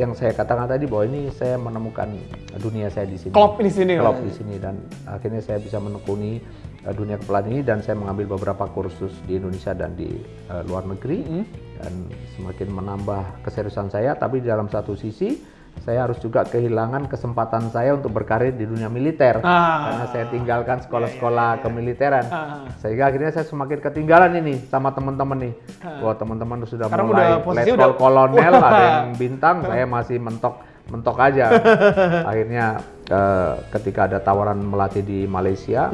yang 0.00 0.16
saya 0.16 0.32
katakan 0.32 0.64
tadi 0.64 0.88
bahwa 0.88 1.04
ini 1.12 1.28
saya 1.28 1.60
menemukan 1.60 2.08
dunia 2.56 2.88
saya 2.88 3.04
di 3.04 3.20
sini 3.20 3.36
Klop 3.36 3.60
di 3.60 3.68
sini. 3.68 4.00
klop 4.00 4.16
kan? 4.16 4.24
di 4.24 4.32
sini 4.32 4.54
dan 4.56 4.74
akhirnya 5.04 5.44
saya 5.44 5.60
bisa 5.60 5.76
menekuni 5.76 6.40
uh, 6.88 6.94
dunia 6.96 7.20
kepelatihan 7.20 7.52
ini 7.52 7.62
dan 7.62 7.78
saya 7.84 8.00
mengambil 8.00 8.40
beberapa 8.40 8.64
kursus 8.72 9.12
di 9.28 9.36
Indonesia 9.36 9.76
dan 9.76 9.92
di 9.92 10.08
uh, 10.48 10.64
luar 10.64 10.88
negeri 10.88 11.44
dan 11.76 11.92
semakin 12.36 12.68
menambah 12.72 13.44
keseriusan 13.44 13.92
saya 13.92 14.16
tapi 14.16 14.40
di 14.40 14.48
dalam 14.48 14.72
satu 14.72 14.96
sisi 14.96 15.59
saya 15.80 16.04
harus 16.04 16.20
juga 16.20 16.44
kehilangan 16.44 17.08
kesempatan 17.08 17.72
saya 17.72 17.96
untuk 17.96 18.12
berkarir 18.12 18.52
di 18.52 18.68
dunia 18.68 18.92
militer. 18.92 19.40
Ah. 19.40 19.88
karena 19.88 20.04
saya 20.12 20.24
tinggalkan 20.28 20.78
sekolah-sekolah 20.84 21.64
kemiliteran. 21.64 22.24
Ah. 22.28 22.68
sehingga 22.78 23.08
akhirnya 23.08 23.32
saya 23.32 23.48
semakin 23.48 23.78
ketinggalan 23.80 24.32
ini 24.38 24.60
sama 24.68 24.92
teman-teman 24.92 25.50
nih. 25.50 25.54
Wah 26.04 26.14
teman-teman 26.14 26.62
sudah 26.68 26.86
Sekarang 26.86 27.08
mulai 27.08 27.40
letkol 27.40 27.74
udah- 27.74 27.96
kolonel 27.96 28.54
ada 28.60 28.82
yang 28.84 29.12
bintang 29.16 29.64
saya 29.64 29.84
masih 29.88 30.16
mentok 30.20 30.54
mentok 30.90 31.16
aja. 31.22 31.46
Akhirnya 32.30 32.82
eh, 33.06 33.52
ketika 33.78 34.10
ada 34.10 34.18
tawaran 34.18 34.58
melatih 34.58 35.06
di 35.06 35.22
Malaysia 35.24 35.88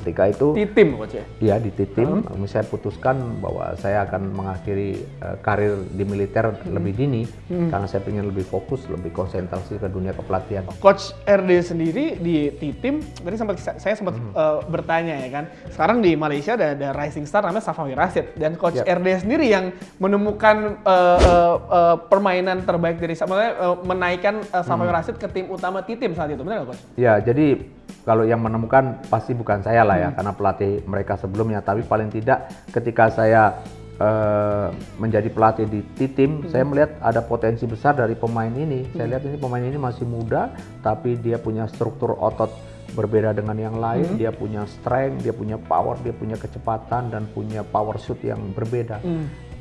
ketika 0.00 0.32
itu 0.32 0.56
Di 0.56 0.66
tim 0.66 0.96
coach 0.96 1.14
ya. 1.14 1.24
ya 1.38 1.56
di 1.60 1.70
titim 1.70 2.24
saya 2.48 2.64
putuskan 2.66 3.38
bahwa 3.38 3.76
saya 3.78 4.02
akan 4.08 4.34
mengakhiri 4.34 4.98
eh, 4.98 5.36
karir 5.44 5.86
di 5.92 6.02
militer 6.02 6.50
lebih 6.66 6.92
dini 6.96 7.22
karena 7.48 7.86
saya 7.86 8.02
ingin 8.10 8.32
lebih 8.32 8.42
fokus 8.48 8.88
lebih 8.90 9.14
konsentrasi 9.14 9.78
ke 9.78 9.86
dunia 9.86 10.10
kepelatihan. 10.16 10.66
Coach 10.82 11.14
RD 11.28 11.50
sendiri 11.62 12.18
di 12.18 12.50
tim 12.82 12.98
tadi 13.00 13.36
sempat 13.38 13.60
saya 13.60 13.94
sempat 13.94 14.16
eh, 14.16 14.58
bertanya 14.66 15.20
ya 15.22 15.28
kan. 15.30 15.44
Sekarang 15.70 15.98
di 16.02 16.16
Malaysia 16.18 16.56
ada, 16.56 16.74
ada 16.74 16.88
rising 16.96 17.24
star 17.28 17.46
namanya 17.46 17.64
Safawi 17.64 17.94
Rashid. 17.94 18.34
Dan 18.34 18.56
Coach 18.56 18.80
Yap. 18.80 19.00
RD 19.00 19.26
sendiri 19.26 19.46
yang 19.46 19.70
menemukan 20.00 20.80
eh, 20.82 21.18
eh, 21.20 21.56
eh, 21.56 21.96
permainan 22.08 22.64
terbaik 22.64 22.98
dari 22.98 23.14
eh, 23.14 23.76
menaikkan 23.84 24.42
eh, 24.42 24.62
Safawi 24.64 24.90
Rashid 24.90 25.16
ke 25.20 25.28
tim 25.30 25.46
utama 25.52 25.84
tim 25.86 26.12
saat 26.14 26.30
itu. 26.32 26.42
Benar 26.42 26.64
nggak 26.64 26.68
coach? 26.74 26.82
Ya, 26.96 27.18
jadi 27.20 27.60
kalau 28.04 28.24
yang 28.24 28.40
menemukan 28.40 29.04
pasti 29.12 29.36
bukan 29.36 29.60
saya 29.60 29.84
lah 29.84 29.96
ya, 30.00 30.08
karena 30.16 30.32
pelatih 30.32 30.72
mereka 30.88 31.20
sebelumnya. 31.20 31.60
Tapi 31.60 31.84
paling 31.84 32.08
tidak 32.08 32.48
ketika 32.72 33.12
saya 33.12 33.60
eh, 34.00 34.68
menjadi 34.96 35.28
pelatih 35.28 35.66
di 35.68 35.84
T-Team, 35.96 36.48
saya 36.48 36.64
melihat 36.64 36.96
ada 37.04 37.20
potensi 37.20 37.68
besar 37.68 37.96
dari 37.96 38.16
pemain 38.16 38.50
ini. 38.50 38.88
Saya 38.96 39.16
lihat 39.16 39.22
ini 39.28 39.36
pemain 39.36 39.62
ini 39.62 39.76
masih 39.76 40.08
muda, 40.08 40.52
tapi 40.80 41.20
dia 41.20 41.36
punya 41.36 41.68
struktur 41.68 42.16
otot 42.16 42.50
berbeda 42.90 43.30
dengan 43.36 43.54
yang 43.54 43.76
lain. 43.78 44.18
Dia 44.18 44.34
punya 44.34 44.66
strength, 44.66 45.22
dia 45.22 45.30
punya 45.30 45.60
power, 45.60 45.94
dia 46.02 46.10
punya 46.10 46.34
kecepatan 46.34 47.12
dan 47.14 47.28
punya 47.30 47.62
power 47.62 47.94
shoot 48.00 48.18
yang 48.24 48.50
berbeda. 48.50 48.98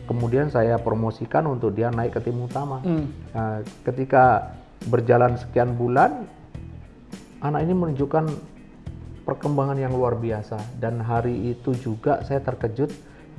Kemudian 0.09 0.49
saya 0.49 0.81
promosikan 0.81 1.45
untuk 1.45 1.77
dia 1.77 1.93
naik 1.93 2.17
ke 2.17 2.25
tim 2.25 2.41
utama. 2.41 2.81
Nah, 3.29 3.61
ketika 3.85 4.57
berjalan 4.89 5.37
sekian 5.37 5.77
bulan, 5.77 6.25
anak 7.39 7.65
ini 7.65 7.73
menunjukkan 7.75 8.25
perkembangan 9.23 9.77
yang 9.77 9.93
luar 9.93 10.17
biasa. 10.17 10.57
Dan 10.79 10.99
hari 11.03 11.53
itu 11.53 11.75
juga 11.77 12.25
saya 12.25 12.41
terkejut 12.43 12.89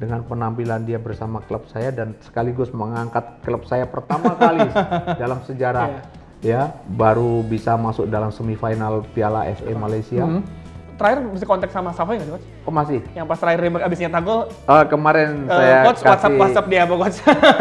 dengan 0.01 0.25
penampilan 0.25 0.89
dia 0.89 0.97
bersama 0.97 1.45
klub 1.45 1.69
saya 1.69 1.93
dan 1.93 2.17
sekaligus 2.25 2.73
mengangkat 2.73 3.45
klub 3.45 3.69
saya 3.69 3.85
pertama 3.85 4.33
kali 4.33 4.65
dalam 5.21 5.45
sejarah 5.45 6.01
ya 6.41 6.73
baru 6.89 7.45
bisa 7.45 7.77
masuk 7.77 8.09
dalam 8.09 8.33
semifinal 8.33 9.05
Piala 9.13 9.45
FA 9.53 9.73
Malaysia. 9.77 10.25
Terakhir 11.01 11.25
mesti 11.25 11.47
kontak 11.49 11.73
sama 11.73 11.97
Safawi 11.97 12.21
nggak 12.21 12.29
sih 12.29 12.35
coach? 12.37 12.47
Oh 12.69 12.73
masih. 12.73 13.01
Yang 13.17 13.27
pas 13.27 13.39
terakhir 13.41 13.61
dia 13.65 13.71
abis 13.81 13.99
nyetak 13.99 14.21
gol, 14.21 14.41
Eh, 14.53 14.85
kemarin 14.85 15.29
eh, 15.43 15.57
saya 15.57 15.77
coach 15.81 16.01
kasih 16.01 16.11
WhatsApp 16.13 16.35
WhatsApp 16.37 16.67
dia 16.69 16.81
apa 16.85 16.95
coach? 16.95 17.19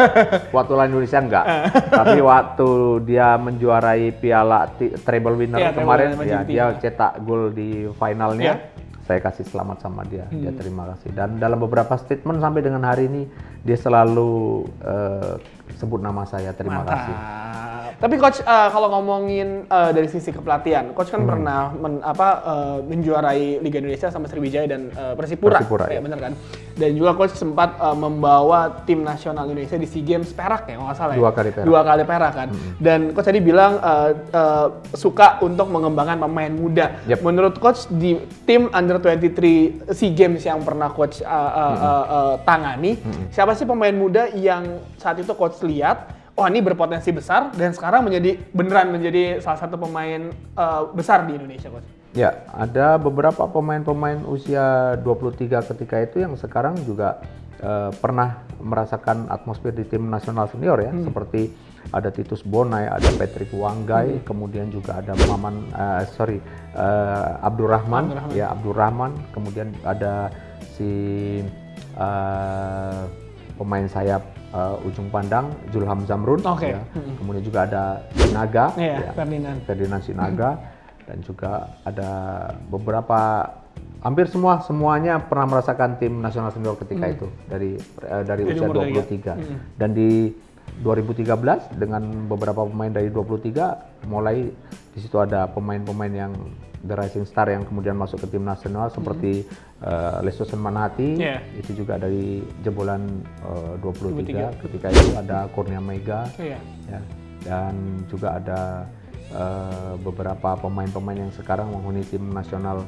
waktu 0.59 0.71
lawan 0.75 0.89
Indonesia 0.91 1.19
enggak, 1.19 1.45
tapi 1.87 2.19
waktu 2.19 2.69
dia 3.07 3.27
menjuarai 3.39 4.11
Piala 4.11 4.67
treble 4.99 5.39
winner 5.39 5.55
Iya, 5.57 5.69
treble 5.71 5.79
kemarin, 5.79 6.07
ya 6.27 6.39
dia 6.43 6.65
cetak 6.75 7.23
gol 7.23 7.55
di 7.55 7.87
finalnya. 7.95 8.43
Iya. 8.43 8.55
Saya 9.01 9.25
kasih 9.25 9.41
selamat 9.41 9.81
sama 9.81 10.05
dia, 10.05 10.27
dia 10.29 10.51
Hmm. 10.51 10.59
terima 10.59 10.83
kasih. 10.93 11.09
Dan 11.09 11.41
dalam 11.41 11.57
beberapa 11.57 11.97
statement 11.97 12.37
sampai 12.37 12.61
dengan 12.61 12.83
hari 12.83 13.07
ini 13.07 13.25
dia 13.63 13.73
selalu 13.73 14.29
eh, 14.83 15.33
sebut 15.79 15.97
nama 15.97 16.21
saya, 16.23 16.51
terima 16.51 16.83
kasih. 16.83 17.15
Mantap. 17.15 17.47
Tapi 17.99 18.15
coach 18.15 18.39
eh, 18.39 18.69
kalau 18.71 18.87
ngomongin 18.89 19.67
eh, 19.67 19.91
dari 19.91 20.07
sisi 20.07 20.31
kepelatihan, 20.31 20.87
coach 20.93 21.11
Hmm. 21.11 21.19
kan 21.19 21.23
pernah 21.27 21.61
men- 21.73 21.99
apa 21.99 22.27
eh, 22.39 22.77
menjuarai 22.85 23.59
Liga 23.59 23.77
Indonesia 23.77 24.07
sama 24.07 24.23
Sriwijaya 24.25 24.67
dan 24.69 24.87
eh, 24.89 25.13
Persipura, 25.15 25.59
Persipura, 25.59 25.85
ya 25.87 25.99
ya. 25.99 25.99
benar 25.99 26.19
kan? 26.21 26.33
Dan 26.75 26.95
juga 26.95 27.11
coach 27.13 27.35
sempat 27.35 27.75
eh, 27.75 27.91
membawa 27.93 28.71
tim 28.83 29.03
nasional 29.03 29.43
Indonesia 29.45 29.75
di 29.75 29.83
SEA 29.83 29.99
Games 30.05 30.31
perak 30.31 30.71
ya, 30.71 30.79
nggak 30.79 30.95
salah 30.95 31.11
ya. 31.11 31.19
Dua 31.19 31.31
kali 31.33 31.49
perak. 31.51 31.65
Dua 31.67 31.81
kali 31.83 32.03
perak 32.05 32.33
kan. 32.33 32.47
Dan 32.79 32.99
coach 33.11 33.27
tadi 33.27 33.39
bilang 33.39 33.73
eh, 33.77 34.09
eh, 34.31 34.67
suka 34.95 35.27
untuk 35.41 35.67
mengembangkan 35.67 36.19
pemain 36.21 36.53
muda. 36.53 37.03
Yep. 37.03 37.19
Menurut 37.19 37.59
coach 37.59 37.83
di 37.91 38.15
tim 38.45 38.71
under 38.71 38.95
23 38.95 39.91
SEA 39.91 40.15
Games 40.15 40.39
yang 40.41 40.63
pernah 40.63 40.87
coach 40.87 41.19
eh, 41.19 41.27
eh, 41.27 41.75
eh, 41.75 42.05
eh, 42.07 42.33
tangani, 42.41 42.91
siapa 43.27 43.51
sih 43.51 43.67
pemain 43.67 43.91
muda 43.91 44.31
yang 44.31 44.63
saat 44.95 45.19
itu 45.19 45.35
coach 45.35 45.59
lihat 45.69 46.17
oh 46.39 46.47
ini 46.47 46.63
berpotensi 46.63 47.11
besar 47.11 47.51
dan 47.51 47.75
sekarang 47.75 48.07
menjadi 48.07 48.39
beneran 48.55 48.95
menjadi 48.95 49.43
salah 49.43 49.59
satu 49.59 49.75
pemain 49.75 50.31
eh, 50.33 50.83
besar 50.95 51.27
di 51.27 51.35
Indonesia 51.35 51.67
coach. 51.67 51.85
Ya, 52.17 52.41
ada 52.57 52.97
beberapa 52.97 53.45
pemain-pemain 53.45 54.25
usia 54.25 54.97
23 55.05 55.45
ketika 55.75 55.95
itu 56.01 56.25
yang 56.25 56.33
sekarang 56.39 56.79
juga 56.87 57.21
eh, 57.59 57.91
pernah 57.99 58.47
merasakan 58.57 59.27
atmosfer 59.27 59.75
di 59.75 59.83
tim 59.83 60.07
nasional 60.07 60.47
senior 60.47 60.79
ya, 60.79 60.95
seperti 60.95 61.53
ada 61.91 62.09
Titus 62.09 62.41
Bonai, 62.41 62.85
ada 62.89 63.09
Patrick 63.13 63.51
Wanggai, 63.53 64.21
kemudian 64.25 64.73
juga 64.73 64.99
ada 65.03 65.13
Maman, 65.27 65.69
eh, 65.69 66.03
sorry, 66.15 66.39
eh, 66.73 67.45
Abdurrahman, 67.45 68.15
Abdurrahman. 68.15 68.37
ya 68.37 68.45
Abdurrahman, 68.53 69.11
kemudian 69.35 69.69
ada 69.83 70.33
si 70.73 70.91
eh, 71.99 73.01
pemain 73.59 73.87
sayap 73.91 74.38
eh, 74.53 74.87
ujung 74.87 75.07
pandang 75.13 75.49
Julham 75.69 76.03
Zamrun, 76.05 76.41
Oke. 76.45 76.73
ya. 76.73 76.81
kemudian 77.17 77.43
juga 77.43 77.59
ada 77.69 77.83
Sinaga, 78.17 78.65
Iya, 78.75 79.09
ya. 79.09 79.11
Ferdinand. 79.13 79.57
Ferdinand 79.65 80.03
Sinaga 80.03 80.49
dan 81.09 81.17
juga 81.25 81.73
ada 81.85 82.11
beberapa 82.69 83.49
hampir 84.05 84.29
semua 84.29 84.61
semuanya 84.61 85.17
pernah 85.19 85.49
merasakan 85.49 85.97
tim 85.97 86.21
nasional 86.21 86.53
senior 86.53 86.77
ketika 86.77 87.05
itu 87.09 87.27
dari 87.49 87.75
eh, 88.05 88.23
dari 88.23 88.43
Dari 88.45 88.53
usia 88.55 88.65
umur 88.69 88.75
23 88.85 89.79
dan 89.81 89.89
di 89.91 90.31
2013 90.85 91.81
dengan 91.81 92.29
beberapa 92.29 92.63
pemain 92.63 92.93
dari 92.93 93.09
23 93.09 94.05
mulai 94.07 94.47
di 94.93 94.99
situ 95.01 95.17
ada 95.17 95.49
pemain-pemain 95.49 96.13
yang 96.13 96.31
the 96.85 96.95
rising 96.95 97.27
star 97.27 97.51
yang 97.51 97.67
kemudian 97.67 97.97
masuk 97.99 98.23
ke 98.23 98.37
tim 98.37 98.45
nasional 98.45 98.87
seperti 98.87 99.43
eh, 99.79 100.17
Lestosen 100.21 100.59
Manati 100.59 101.15
Iya. 101.15 101.39
itu 101.55 101.71
juga 101.73 101.95
dari 101.95 102.39
jebolan 102.61 103.07
eh, 103.43 103.73
23 103.79 104.61
ketika 104.61 104.87
itu 104.89 105.09
ada 105.15 105.47
Kurnia 105.51 105.79
Mega 105.79 106.27
Iya. 106.35 106.59
ya 106.87 107.01
dan 107.39 107.75
juga 108.11 108.35
ada 108.35 108.83
eh, 109.31 109.93
beberapa 109.99 110.59
pemain-pemain 110.59 111.23
yang 111.23 111.31
sekarang 111.31 111.71
menghuni 111.71 112.03
tim 112.03 112.27
nasional 112.29 112.83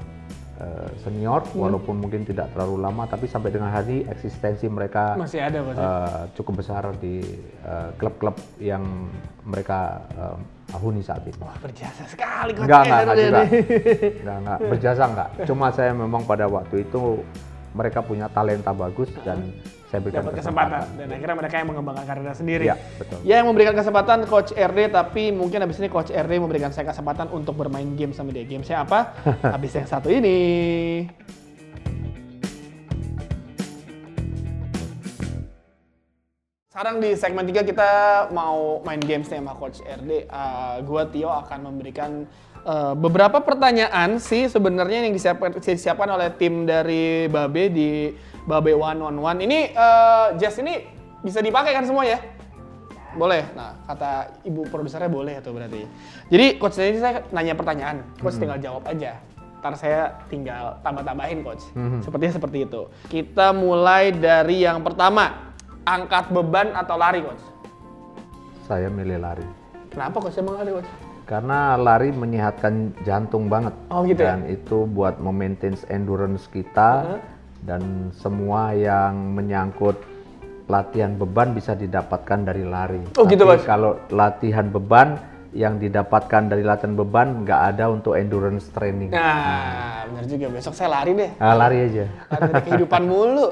eh, 0.62 0.90
senior 1.02 1.42
walaupun 1.58 1.98
mungkin 1.98 2.22
tidak 2.22 2.54
terlalu 2.54 2.86
lama 2.86 3.10
tapi 3.10 3.26
sampai 3.26 3.50
dengan 3.50 3.74
hari 3.74 4.06
eksistensi 4.06 4.70
mereka 4.70 5.18
Masih 5.18 5.42
ada 5.42 5.60
eh, 5.60 6.22
cukup 6.38 6.62
besar 6.62 6.94
di 7.02 7.26
eh, 7.66 7.90
klub-klub 7.98 8.38
yang 8.62 9.10
mereka 9.42 10.06
eh, 10.14 10.38
huni 10.78 11.04
saat 11.04 11.26
ini. 11.28 11.36
Wah, 11.42 11.58
berjasa 11.60 12.08
sekali 12.08 12.56
Coach. 12.56 12.64
Enggak, 12.64 12.82
enggak, 12.88 13.02
enggak 13.02 13.18
juga. 13.18 13.42
Enggak, 13.44 14.38
enggak. 14.40 14.60
Berjasa 14.72 15.04
enggak. 15.04 15.30
Cuma 15.50 15.68
saya 15.74 15.92
memang 15.92 16.22
pada 16.24 16.46
waktu 16.48 16.88
itu 16.88 17.20
mereka 17.76 18.00
punya 18.04 18.28
talenta 18.32 18.72
bagus 18.72 19.12
dan 19.24 19.52
saya 19.92 20.00
berikan 20.00 20.24
dapat 20.24 20.40
kesempatan 20.40 20.88
dan 20.96 21.08
akhirnya 21.12 21.36
mereka 21.36 21.56
yang 21.60 21.68
mengembangkan 21.68 22.06
karirnya 22.08 22.32
sendiri. 22.32 22.66
Iya, 22.72 22.76
betul. 22.96 23.20
Ya 23.28 23.44
yang 23.44 23.48
memberikan 23.52 23.76
kesempatan 23.76 24.24
coach 24.24 24.56
RD 24.56 24.80
tapi 24.88 25.36
mungkin 25.36 25.60
habis 25.60 25.84
ini 25.84 25.92
coach 25.92 26.16
RD 26.16 26.32
memberikan 26.40 26.72
saya 26.72 26.88
kesempatan 26.88 27.28
untuk 27.36 27.60
bermain 27.60 27.92
game 28.00 28.16
sama 28.16 28.32
dia. 28.32 28.48
Game 28.48 28.64
saya 28.64 28.88
apa? 28.88 29.12
habis 29.60 29.76
yang 29.76 29.84
satu 29.84 30.08
ini. 30.08 30.40
Sekarang 36.72 37.04
di 37.04 37.12
segmen 37.20 37.44
3 37.44 37.68
kita 37.68 37.92
mau 38.32 38.80
main 38.88 39.04
games 39.04 39.28
nih 39.28 39.44
sama 39.44 39.60
Coach 39.60 39.84
RD. 39.84 40.32
Uh, 40.32 40.80
gua 40.88 41.04
Tio 41.04 41.28
akan 41.28 41.68
memberikan 41.68 42.24
uh, 42.64 42.96
beberapa 42.96 43.44
pertanyaan 43.44 44.18
sih 44.24 44.48
sebenarnya 44.48 45.04
yang 45.04 45.14
disiapkan, 45.14 45.60
disiapkan 45.60 46.10
oleh 46.10 46.32
tim 46.40 46.64
dari 46.64 47.28
Babe 47.28 47.70
di 47.70 48.16
Babe 48.46 48.74
One 48.74 49.00
on 49.02 49.16
One. 49.18 49.40
Ini 49.42 49.74
uh, 49.74 50.28
Jazz 50.38 50.58
ini 50.62 50.86
bisa 51.22 51.42
dipakai 51.42 51.78
kan 51.78 51.86
semua 51.86 52.06
ya? 52.06 52.18
Boleh. 53.12 53.44
Nah, 53.54 53.76
kata 53.86 54.40
ibu 54.48 54.64
produsernya 54.72 55.12
boleh 55.12 55.44
tuh 55.44 55.52
berarti. 55.52 55.84
Jadi 56.32 56.56
coach 56.56 56.80
ini 56.80 57.00
saya 57.00 57.28
nanya 57.36 57.54
pertanyaan, 57.60 58.08
coach 58.24 58.40
tinggal 58.40 58.58
jawab 58.58 58.88
aja. 58.88 59.20
Ntar 59.62 59.78
saya 59.78 60.16
tinggal 60.32 60.80
tambah-tambahin 60.82 61.44
coach. 61.44 61.62
Sepertinya 62.02 62.34
seperti 62.40 62.66
itu. 62.66 62.88
Kita 63.12 63.52
mulai 63.52 64.16
dari 64.16 64.64
yang 64.64 64.82
pertama, 64.82 65.54
angkat 65.84 66.32
beban 66.32 66.72
atau 66.74 66.96
lari 66.96 67.20
coach. 67.22 67.44
Saya 68.66 68.88
milih 68.88 69.20
lari. 69.20 69.46
Kenapa 69.92 70.24
coach 70.24 70.40
emang 70.40 70.58
lari 70.64 70.72
coach? 70.72 70.90
Karena 71.28 71.76
lari 71.76 72.10
menyehatkan 72.16 72.96
jantung 73.04 73.52
banget. 73.52 73.76
Oh, 73.92 74.08
gitu 74.08 74.24
ya? 74.24 74.40
Dan 74.40 74.48
itu 74.48 74.88
buat 74.88 75.20
memaintain 75.20 75.76
endurance 75.92 76.48
kita 76.48 77.20
dan 77.62 78.10
semua 78.18 78.74
yang 78.74 79.38
menyangkut 79.38 79.98
latihan 80.72 81.14
beban 81.20 81.52
bisa 81.52 81.76
didapatkan 81.76 82.48
dari 82.48 82.64
lari. 82.64 83.04
Oh, 83.20 83.28
gitu, 83.28 83.44
Tapi 83.44 83.60
Mas? 83.60 83.68
Kalau 83.68 84.00
latihan 84.08 84.72
beban 84.72 85.20
yang 85.52 85.76
didapatkan 85.76 86.48
dari 86.48 86.64
latihan 86.64 86.96
beban 86.96 87.44
nggak 87.44 87.76
ada 87.76 87.92
untuk 87.92 88.16
endurance 88.16 88.72
training. 88.72 89.12
Nah, 89.12 90.08
benar 90.08 90.26
juga. 90.32 90.48
Besok 90.48 90.74
saya 90.74 90.90
lari 90.96 91.12
deh. 91.12 91.32
Ah, 91.44 91.56
lari 91.60 91.78
aja. 91.92 92.06
Lari 92.32 92.42
dari 92.48 92.64
kehidupan 92.72 93.04
mulu. 93.04 93.52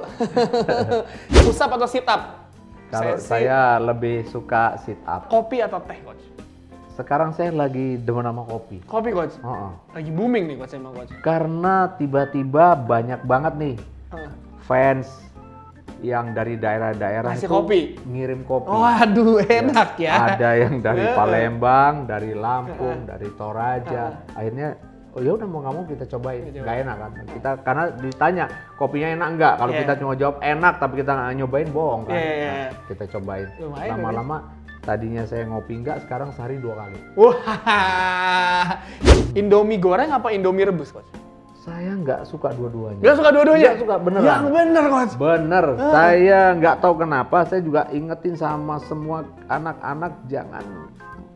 Push 1.44 1.60
up 1.60 1.76
atau 1.76 1.88
sit 1.92 2.08
up? 2.08 2.48
Kalau 2.90 3.20
sih 3.20 3.28
saya 3.28 3.78
lebih 3.78 4.26
suka 4.32 4.80
sit 4.82 4.98
up. 5.06 5.30
kopi 5.30 5.62
atau 5.62 5.78
teh 5.84 6.00
coach? 6.02 6.24
Sekarang 6.96 7.36
saya 7.36 7.54
lagi 7.54 8.00
demen 8.02 8.26
sama 8.26 8.48
kopi. 8.48 8.82
Kopi 8.88 9.12
coach. 9.14 9.36
Oh, 9.44 9.70
oh. 9.70 9.74
Lagi 9.94 10.10
booming 10.10 10.50
nih 10.50 10.56
coach 10.58 10.74
emang 10.74 10.96
coach. 10.96 11.12
Karena 11.22 11.94
tiba-tiba 12.00 12.80
banyak 12.80 13.22
banget 13.28 13.54
nih 13.60 13.76
Hah. 14.10 14.30
fans 14.66 15.06
yang 16.00 16.32
dari 16.32 16.56
daerah-daerah 16.56 17.36
itu 17.36 17.46
kopi? 17.46 18.00
ngirim 18.08 18.48
kopi. 18.48 18.72
Waduh, 18.72 19.44
enak 19.44 20.00
ya. 20.00 20.32
Ada 20.32 20.50
yang 20.56 20.80
dari. 20.80 21.04
Palembang, 21.20 22.08
dari 22.08 22.32
Lampung, 22.32 23.04
dari 23.04 23.28
Toraja. 23.36 24.24
Akhirnya 24.32 24.80
oh 25.12 25.20
ya 25.20 25.36
udah 25.36 25.44
mau 25.44 25.60
nggak 25.60 25.74
mau 25.76 25.84
kita 25.84 26.08
cobain. 26.08 26.56
Nggak 26.56 26.78
enak 26.88 26.96
kan? 26.96 27.12
Kita 27.36 27.50
karena 27.62 27.84
ditanya 28.00 28.46
kopinya 28.80 29.10
enak 29.12 29.28
nggak? 29.36 29.54
Kalau 29.60 29.72
Iya. 29.76 29.80
kita 29.84 29.94
cuma 30.00 30.14
jawab 30.16 30.38
enak 30.40 30.74
tapi 30.80 30.94
kita 31.04 31.12
nggak 31.12 31.30
nyobain 31.36 31.70
bohong 31.70 32.02
kan. 32.08 32.16
Iya, 32.16 32.24
iya, 32.24 32.48
Nah, 32.48 32.56
iya. 32.56 32.70
kita 32.88 33.04
cobain. 33.12 33.48
Lumayan, 33.60 33.90
Lama-lama 33.92 34.38
tadinya 34.80 35.24
saya 35.28 35.44
ngopi 35.46 35.84
nggak, 35.84 36.08
sekarang 36.08 36.32
sehari 36.32 36.58
dua 36.58 36.80
kali. 36.80 36.98
Wah, 37.14 37.36
Indomie 39.40 39.78
goreng 39.78 40.10
apa 40.10 40.32
Indomie 40.32 40.64
rebus 40.64 40.90
coach? 40.90 41.06
Saya 41.70 41.92
nggak 42.02 42.22
suka 42.26 42.50
dua-duanya. 42.58 43.02
Gak 43.06 43.16
suka 43.22 43.30
dua-duanya? 43.30 43.70
Nggak 43.70 43.82
suka, 43.86 43.96
beneran. 44.02 44.26
Yang 44.26 44.46
bener 44.50 44.84
coach. 44.90 45.14
Bener, 45.22 45.66
saya 45.94 46.42
nggak 46.58 46.76
tahu 46.82 46.94
kenapa. 46.98 47.38
Saya 47.46 47.62
juga 47.62 47.82
ingetin 47.94 48.34
sama 48.34 48.82
semua 48.90 49.22
anak-anak 49.46 50.14
jangan 50.26 50.66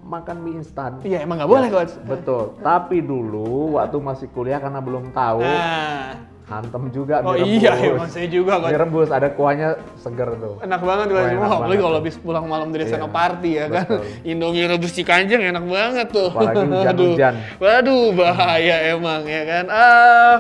makan 0.04 0.38
mie 0.44 0.60
instan. 0.60 1.00
Iya 1.06 1.24
emang 1.24 1.38
nggak 1.38 1.52
boleh 1.54 1.70
coach. 1.70 1.94
Betul. 2.04 2.58
Tapi 2.60 3.06
dulu 3.06 3.78
waktu 3.78 3.98
masih 4.02 4.28
kuliah 4.34 4.58
karena 4.58 4.82
belum 4.82 5.14
tahu, 5.14 5.46
Nah. 5.46 6.33
Hantem 6.60 6.84
juga 6.90 7.16
Oh 7.22 7.34
mie 7.34 7.58
iya, 7.58 7.72
emang 7.78 8.10
saya 8.10 8.28
juga 8.28 8.60
Mie 8.60 8.70
coach. 8.70 8.82
rebus 8.82 9.10
ada 9.10 9.28
kuahnya 9.30 9.70
seger 9.98 10.30
tuh. 10.38 10.60
Enak 10.62 10.82
banget 10.82 11.06
enak 11.10 11.40
Wah, 11.40 11.52
apalagi 11.58 11.82
kalau 11.82 11.98
habis 11.98 12.16
pulang 12.18 12.46
malam 12.46 12.68
dari 12.70 12.86
Iya, 12.86 13.08
party 13.08 13.52
ya 13.56 13.66
kan. 13.72 13.86
betul. 13.88 14.04
Indomie 14.22 14.66
rebus 14.68 14.92
cikanjeng 14.92 15.42
enak 15.42 15.66
banget 15.66 16.08
tuh. 16.12 16.30
Apalagi 16.30 16.66
hujan-hujan. 16.70 17.34
Waduh. 17.58 17.62
Waduh, 17.64 18.06
bahaya 18.14 18.76
emang 18.94 19.22
ya 19.26 19.42
kan. 19.44 19.66
Ah, 19.72 20.36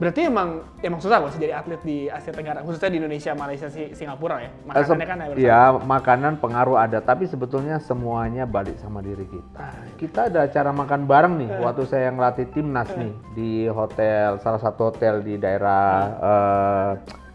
berarti 0.00 0.32
emang 0.32 0.64
emang 0.80 0.96
susah 0.96 1.20
coach 1.20 1.36
jadi 1.36 1.60
atlet 1.60 1.76
di 1.84 2.08
Asia 2.08 2.32
Tenggara, 2.32 2.64
khususnya 2.64 2.88
di 2.88 2.98
Indonesia, 3.04 3.36
Malaysia, 3.36 3.68
Si- 3.68 3.92
Singapura 3.92 4.40
ya. 4.40 4.48
Eh, 4.48 4.52
Makanannya 4.64 5.06
kan 5.06 5.16
ya. 5.20 5.26
Iya, 5.36 5.62
makanan 5.84 6.32
pengaruh 6.40 6.80
ada, 6.80 7.04
tapi 7.04 7.28
sebetulnya 7.28 7.76
semuanya 7.84 8.48
balik 8.48 8.80
sama 8.80 9.04
diri 9.04 9.28
kita. 9.28 9.60
Ah, 9.60 9.76
iya. 9.76 9.92
Kita 10.00 10.32
ada 10.32 10.48
acara 10.48 10.72
makan 10.72 11.04
bareng 11.04 11.34
nih, 11.36 11.50
waktu 11.60 11.84
saya 11.84 12.08
ngelatih 12.10 12.48
timnas 12.48 12.88
nih 12.96 13.12
di 13.36 13.50
hotel, 13.68 14.40
salah 14.40 14.58
satu 14.58 14.88
hotel 14.88 15.20
di 15.20 15.36
daerah 15.36 15.84
eh, 16.16 16.90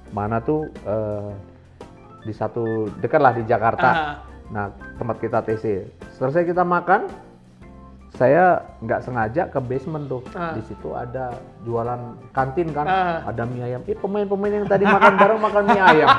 mana 0.10 0.42
tuh 0.42 0.66
eh, 0.90 1.30
di 2.26 2.34
satu 2.34 2.90
dekat 2.98 3.22
lah 3.22 3.34
di 3.38 3.46
Jakarta. 3.46 3.90
Ah. 3.94 4.16
Nah, 4.50 4.66
tempat 4.98 5.22
kita 5.22 5.46
TC. 5.46 5.86
Selesai 6.18 6.50
kita 6.50 6.66
makan, 6.66 7.06
saya 8.16 8.64
nggak 8.80 9.04
sengaja 9.04 9.42
ke 9.52 9.60
basement 9.60 10.08
tuh. 10.08 10.24
Ah. 10.32 10.56
Di 10.56 10.64
situ 10.64 10.96
ada 10.96 11.36
jualan 11.68 12.16
kantin 12.32 12.72
kan, 12.72 12.88
Ah. 12.88 13.20
ada 13.28 13.44
mie 13.44 13.64
ayam. 13.64 13.82
Ih, 13.84 13.98
pemain-pemain 14.00 14.64
yang 14.64 14.68
tadi 14.68 14.88
makan 14.88 15.14
bareng 15.20 15.40
makan 15.40 15.64
mie 15.68 15.84
ayam. 15.84 16.10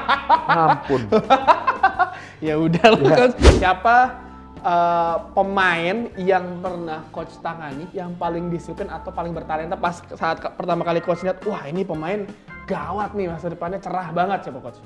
Ampun. 0.47 1.03
ya 2.47 2.55
udah 2.61 2.87
lah 2.93 3.01
coach. 3.17 3.37
Siapa 3.57 3.97
eh, 4.61 5.17
pemain 5.33 5.97
yang 6.21 6.45
pernah 6.61 7.01
coach 7.11 7.33
tangani 7.41 7.89
yang 7.97 8.13
paling 8.21 8.53
disiplin 8.53 8.93
atau 8.93 9.09
paling 9.09 9.33
bertalenta 9.33 9.79
pas 9.79 10.05
saat 10.17 10.43
pertama 10.55 10.85
kali 10.85 11.01
coach 11.01 11.25
lihat, 11.25 11.41
wah 11.49 11.65
ini 11.65 11.81
pemain 11.87 12.29
gawat 12.69 13.15
nih 13.15 13.31
masa 13.31 13.49
depannya 13.49 13.81
cerah 13.81 14.13
banget 14.13 14.49
siapa 14.51 14.61
coach? 14.61 14.79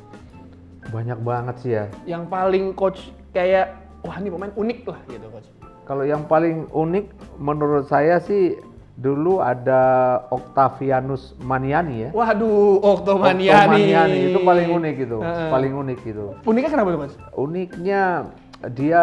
Banyak 0.94 1.18
banget 1.22 1.56
sih 1.58 1.72
ya. 1.74 1.84
Yang 2.06 2.22
paling 2.30 2.64
coach 2.78 3.00
kayak 3.34 3.74
wah 4.06 4.16
ini 4.20 4.28
pemain 4.30 4.52
unik 4.54 4.78
lah 4.86 5.00
gitu 5.10 5.26
coach. 5.32 5.48
Kalau 5.90 6.06
yang 6.06 6.22
paling 6.30 6.70
unik 6.70 7.34
menurut 7.42 7.90
saya 7.90 8.22
sih 8.22 8.54
dulu 8.94 9.42
ada 9.42 10.22
Octavianus 10.30 11.34
Maniani 11.42 12.06
ya. 12.06 12.10
Waduh, 12.14 12.78
Oktomaniani. 12.78 13.50
Oktomaniani, 13.50 14.18
itu 14.30 14.38
paling 14.38 14.68
unik 14.70 14.96
itu, 15.02 15.18
Heeh. 15.18 15.50
paling 15.50 15.72
unik 15.74 16.00
itu. 16.06 16.26
Uniknya 16.46 16.70
kenapa 16.70 16.88
tuh 16.94 17.00
coach? 17.02 17.16
Uniknya 17.34 18.02
dia 18.70 19.02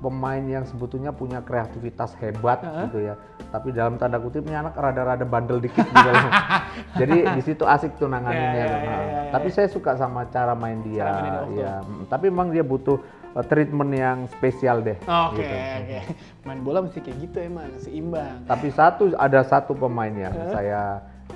pemain 0.00 0.40
yang 0.40 0.64
sebetulnya 0.64 1.12
punya 1.12 1.44
kreativitas 1.44 2.16
hebat 2.16 2.64
Heeh. 2.64 2.80
gitu 2.88 2.98
ya. 3.12 3.14
Tapi 3.52 3.68
dalam 3.76 4.00
tanda 4.00 4.16
kutipnya 4.16 4.64
anak 4.64 4.72
rada-rada 4.72 5.28
bandel 5.28 5.60
dikit 5.60 5.84
gitu. 5.84 6.10
Jadi 7.04 7.28
di 7.28 7.42
situ 7.44 7.68
asik 7.68 8.00
tuh 8.00 8.08
nanganinnya. 8.08 8.56
Ya, 8.56 8.64
ya, 8.64 8.72
tuh. 8.72 8.80
ya, 8.80 8.88
Nah, 8.88 9.02
ya, 9.04 9.20
ya. 9.28 9.32
Tapi 9.36 9.48
saya 9.52 9.68
suka 9.68 10.00
sama 10.00 10.24
cara 10.32 10.56
main 10.56 10.80
dia. 10.80 11.04
Cara 11.04 11.20
main 11.20 11.44
dia, 11.52 11.60
ya. 11.60 11.74
Tapi 12.08 12.32
memang 12.32 12.48
dia 12.56 12.64
butuh 12.64 13.20
uh, 13.34 13.44
treatment 13.44 13.92
yang 13.92 14.18
spesial 14.28 14.80
deh. 14.80 14.96
Oke, 15.04 15.42
gitu. 15.42 15.54
oke. 15.54 15.98
Main 16.44 16.60
bola 16.60 16.78
mesti 16.82 16.98
kayak 17.00 17.16
gitu 17.20 17.36
emang, 17.40 17.70
seimbang. 17.78 18.44
Tapi 18.46 18.68
satu 18.70 19.12
ada 19.16 19.40
satu 19.42 19.72
pemain 19.72 20.12
yang 20.12 20.32
Heeh. 20.32 20.52
saya 20.52 20.82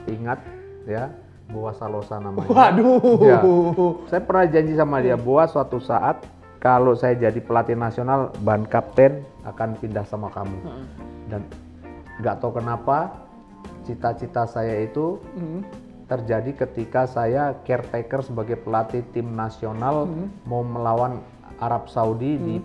ingat 0.07 0.39
ya, 0.85 1.11
Boa 1.47 1.71
Salosa 1.73 2.19
namanya. 2.19 2.51
Waduh. 2.51 3.21
Ya. 3.23 3.39
Saya 4.09 4.21
pernah 4.23 4.45
janji 4.47 4.75
sama 4.75 4.99
dia 4.99 5.15
Boa 5.15 5.47
suatu 5.47 5.79
saat 5.79 6.23
kalau 6.59 6.99
saya 6.99 7.15
jadi 7.15 7.39
pelatih 7.39 7.79
nasional 7.79 8.35
ban 8.43 8.67
kapten 8.67 9.23
akan 9.47 9.79
pindah 9.79 10.03
sama 10.05 10.27
kamu. 10.35 10.59
Dan 11.31 11.43
nggak 12.19 12.43
tahu 12.43 12.59
kenapa 12.59 13.13
cita-cita 13.87 14.47
saya 14.47 14.83
itu 14.83 15.23
Hmm. 15.39 15.63
terjadi 16.07 16.67
ketika 16.67 17.07
saya 17.07 17.55
caretaker 17.63 18.23
sebagai 18.23 18.59
pelatih 18.59 19.03
tim 19.11 19.35
nasional 19.35 20.07
Hmm. 20.07 20.31
mau 20.47 20.63
melawan 20.63 21.19
Arab 21.59 21.89
Saudi 21.89 22.37
di 22.37 22.57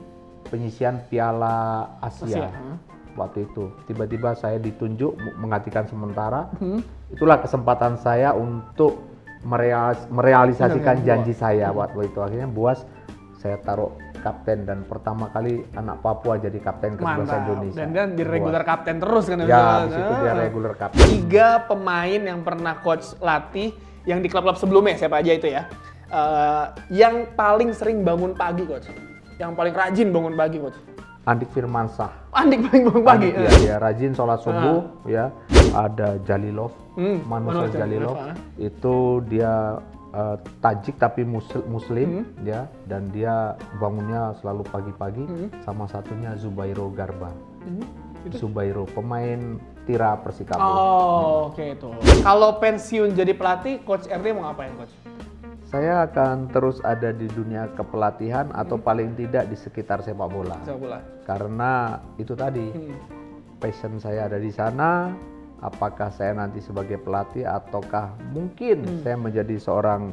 penyisian 0.43 0.99
Piala 1.07 1.87
Asia, 1.99 2.27
Asia. 2.27 2.49
hmm. 2.49 2.77
Waktu 3.11 3.43
itu 3.43 3.67
tiba-tiba 3.85 4.31
saya 4.33 4.55
ditunjuk 4.55 5.11
menggantikan 5.37 5.83
sementara. 5.83 6.47
Hmm. 6.57 6.79
Itulah 7.07 7.39
kesempatan 7.39 7.95
saya 7.95 8.31
untuk 8.31 9.03
merealis- 9.41 10.07
merealisasikan 10.07 11.03
janji 11.03 11.31
saya 11.31 11.71
waktu 11.71 12.07
itu. 12.07 12.19
Akhirnya 12.19 12.47
buas 12.47 12.87
saya 13.35 13.57
taruh 13.57 13.91
kapten 14.21 14.63
dan 14.63 14.85
pertama 14.85 15.27
kali 15.27 15.65
anak 15.73 15.97
Papua 15.99 16.37
jadi 16.37 16.55
kapten 16.55 16.93
Mantap. 16.95 17.41
Indonesia. 17.41 17.81
Dan 17.81 17.89
dia 17.89 18.05
di 18.07 18.23
regular 18.23 18.61
kapten 18.61 19.01
terus 19.01 19.25
kan? 19.25 19.41
Ya, 19.41 19.89
itu 19.89 20.13
dia 20.15 20.29
Ah. 20.29 20.37
regular 20.37 20.73
kapten. 20.77 21.01
Tiga 21.01 21.47
pemain 21.65 22.21
yang 22.21 22.45
pernah 22.45 22.77
coach 22.79 23.17
latih 23.17 23.73
yang 24.05 24.21
di 24.21 24.29
klub-klub 24.29 24.55
sebelumnya 24.55 24.93
siapa 24.95 25.19
aja 25.19 25.33
itu 25.33 25.49
ya? 25.49 25.65
Eh, 26.11 26.65
yang 26.91 27.23
paling 27.33 27.71
sering 27.71 28.03
bangun 28.03 28.35
pagi 28.35 28.67
coach, 28.67 28.91
yang 29.39 29.55
paling 29.55 29.71
rajin 29.71 30.11
bangun 30.11 30.35
pagi 30.35 30.59
coach. 30.59 30.75
Andik 31.23 31.47
Firmansyah. 31.55 32.35
Andik 32.35 32.67
paling 32.67 32.83
bangun 32.91 33.03
pagi. 33.07 33.29
Andik, 33.31 33.47
ya, 33.47 33.51
dia 33.55 33.75
rajin 33.79 34.11
sholat 34.11 34.43
subuh 34.43 34.91
ya. 35.07 35.31
Ada 35.71 36.19
Jalilov, 36.27 36.75
Hmm, 36.99 37.23
Manusur 37.23 37.71
Jalilov. 37.71 38.11
Jalilov, 38.11 38.15
ah. 38.27 38.35
Itu 38.59 38.95
dia 39.31 39.79
eh, 40.11 40.35
Tajik 40.59 40.99
tapi 40.99 41.23
muslim, 41.23 41.63
muslim 41.71 42.07
Hmm. 42.11 42.43
ya 42.43 42.67
dan 42.83 43.07
dia 43.15 43.55
bangunnya 43.79 44.35
selalu 44.43 44.67
pagi-pagi 44.67 45.23
Hmm. 45.23 45.47
sama 45.63 45.87
satunya 45.87 46.35
Zubairo 46.35 46.91
Garba. 46.91 47.31
Zubairo 48.29 48.83
pemain 48.85 49.55
Tira 49.87 50.13
Persikabo. 50.19 50.61
Oh, 50.61 51.49
oke 51.49 51.63
itu. 51.73 51.89
Kalau 52.21 52.59
pensiun 52.59 53.15
jadi 53.15 53.33
pelatih, 53.33 53.81
coach 53.81 54.05
RD 54.05 54.35
mau 54.35 54.45
ngapain 54.45 54.75
coach? 54.77 54.93
Saya 55.71 56.03
akan 56.03 56.51
terus 56.51 56.83
ada 56.83 57.15
di 57.15 57.31
dunia 57.31 57.71
kepelatihan 57.79 58.51
atau 58.51 58.75
Hmm. 58.75 58.83
paling 58.83 59.09
tidak 59.15 59.47
di 59.47 59.55
sekitar 59.55 60.03
sepak 60.03 60.27
bola. 60.27 60.59
Sepak 60.67 60.79
bola. 60.83 60.99
Karena 61.23 61.71
itu 62.19 62.35
tadi 62.35 62.67
Hmm. 62.75 62.99
passion 63.55 63.95
saya 63.95 64.27
ada 64.27 64.35
di 64.35 64.51
sana. 64.51 65.15
Apakah 65.63 66.11
saya 66.11 66.35
nanti 66.35 66.59
sebagai 66.59 66.99
pelatih 66.99 67.47
ataukah 67.47 68.11
mungkin 68.35 68.83
Hmm. 68.83 68.99
saya 68.99 69.15
menjadi 69.15 69.55
seorang 69.57 70.11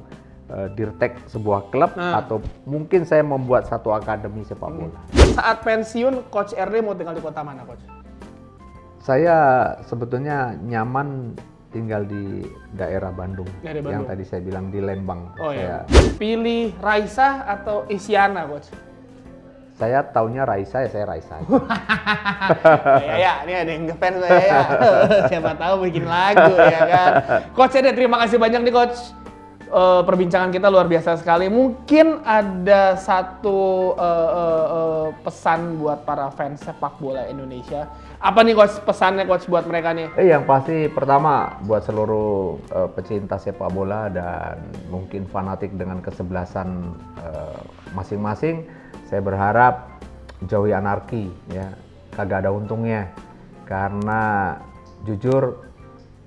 eh, 0.48 0.72
dirtek 0.72 1.28
sebuah 1.28 1.68
klub 1.68 1.92
Nah. 1.92 2.24
atau 2.24 2.40
mungkin 2.64 3.04
saya 3.04 3.20
membuat 3.20 3.68
satu 3.68 3.92
akademi 3.92 4.46
sepak 4.46 4.64
Hmm. 4.64 4.78
bola. 4.80 5.00
Saat 5.36 5.60
pensiun, 5.60 6.32
coach 6.32 6.56
RD 6.56 6.80
mau 6.80 6.96
tinggal 6.96 7.12
di 7.12 7.20
kota 7.20 7.44
mana 7.44 7.68
coach? 7.68 7.84
Saya 8.96 9.36
sebetulnya 9.84 10.56
nyaman 10.56 11.36
tinggal 11.68 12.02
di 12.08 12.48
daerah 12.72 13.12
Bandung, 13.12 13.48
Daerah 13.60 13.84
yang 13.84 14.04
Bandung. 14.04 14.08
tadi 14.08 14.24
saya 14.24 14.40
bilang 14.40 14.72
di 14.72 14.80
Lembang. 14.80 15.36
Oh 15.36 15.52
saya, 15.52 15.84
ya. 15.84 16.00
Pilih 16.16 16.72
Raisa 16.80 17.44
atau 17.44 17.84
Isyana 17.88 18.48
coach? 18.48 18.72
saya 19.78 20.02
taunya 20.10 20.42
Raisa 20.42 20.82
ya 20.82 20.90
saya 20.90 21.06
Raisa. 21.06 21.38
ya, 23.06 23.14
ya, 23.14 23.32
ini 23.46 23.54
ada 23.54 23.70
yang 23.70 23.84
ngefans 23.86 24.18
saya 24.26 24.42
ya. 24.42 24.60
Siapa 25.30 25.54
tahu 25.54 25.86
bikin 25.86 26.02
lagu 26.02 26.50
ya 26.58 26.80
kan. 26.82 27.12
Coach 27.54 27.78
Ede, 27.78 27.94
terima 27.94 28.18
kasih 28.18 28.42
banyak 28.42 28.66
nih 28.66 28.74
coach. 28.74 28.98
Eh, 29.68 30.02
perbincangan 30.02 30.50
kita 30.50 30.66
luar 30.66 30.90
biasa 30.90 31.20
sekali. 31.20 31.46
Mungkin 31.46 32.26
ada 32.26 32.98
satu 32.98 33.92
eh, 33.94 34.30
eh, 34.34 34.66
eh, 34.66 35.06
pesan 35.22 35.78
buat 35.78 36.02
para 36.02 36.26
fans 36.34 36.58
sepak 36.64 36.98
bola 36.98 37.30
Indonesia. 37.30 37.86
Apa 38.18 38.42
nih 38.42 38.58
coach 38.58 38.82
pesannya 38.82 39.30
coach 39.30 39.46
buat 39.46 39.62
mereka 39.70 39.94
nih? 39.94 40.10
Eh 40.18 40.34
yang 40.34 40.42
pasti 40.42 40.90
pertama 40.90 41.54
buat 41.62 41.86
seluruh 41.86 42.58
eh, 42.66 42.88
pecinta 42.90 43.38
sepak 43.38 43.70
bola 43.70 44.10
dan 44.10 44.58
mungkin 44.90 45.22
fanatik 45.30 45.70
dengan 45.78 46.02
kesebelasan 46.02 46.98
eh, 47.22 47.62
masing-masing, 47.94 48.66
saya 49.06 49.22
berharap 49.22 50.02
jauhi 50.50 50.74
anarki 50.74 51.30
ya, 51.54 51.70
kagak 52.18 52.42
ada 52.42 52.50
untungnya 52.50 53.06
karena 53.70 54.54
jujur 55.06 55.62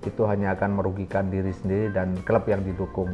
itu 0.08 0.24
hanya 0.24 0.56
akan 0.56 0.80
merugikan 0.80 1.28
diri 1.28 1.52
sendiri 1.52 1.92
dan 1.92 2.16
klub 2.24 2.48
yang 2.48 2.64
didukung 2.64 3.12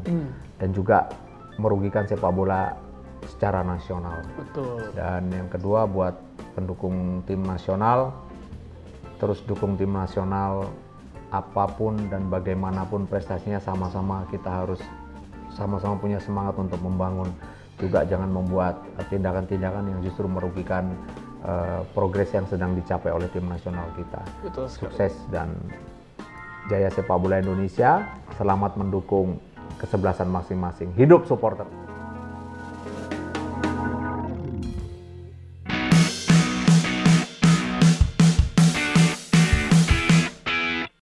dan 0.62 0.70
juga 0.70 1.10
merugikan 1.58 2.06
sepak 2.06 2.30
bola 2.30 2.78
secara 3.26 3.66
nasional. 3.66 4.22
Betul. 4.38 4.94
Dan 4.94 5.34
yang 5.34 5.50
kedua 5.50 5.90
buat 5.90 6.16
pendukung 6.54 7.26
tim 7.26 7.42
nasional, 7.44 8.14
terus 9.18 9.42
dukung 9.46 9.76
tim 9.78 9.94
nasional 9.94 10.70
apa 11.28 11.68
pun 11.76 11.98
dan 12.08 12.32
bagaimanapun 12.32 13.04
prestasinya 13.10 13.60
sama-sama 13.60 14.24
kita 14.32 14.48
harus 14.48 14.80
sama-sama 15.52 15.98
punya 15.98 16.22
semangat 16.22 16.56
untuk 16.62 16.80
membangun. 16.80 17.28
Juga 17.78 18.02
jangan 18.10 18.34
membuat 18.34 18.82
tindakan-tindakan 19.10 19.86
yang 19.86 20.00
justru 20.02 20.26
merugikan 20.26 20.98
eh, 21.46 21.82
progres 21.94 22.34
yang 22.34 22.46
sedang 22.50 22.74
dicapai 22.74 23.14
oleh 23.14 23.30
tim 23.30 23.46
nasional 23.46 23.86
kita. 23.94 24.22
Betul 24.42 24.66
sekali. 24.66 24.94
Sukses 24.94 25.14
dan 25.30 25.54
jaya 26.74 26.90
sepak 26.90 27.18
bola 27.22 27.38
Indonesia. 27.38 28.02
Selamat 28.38 28.74
mendukung 28.82 29.38
kesebelasan 29.78 30.30
masing-masing. 30.30 30.90
Hidup 30.98 31.30
supporter. 31.30 31.70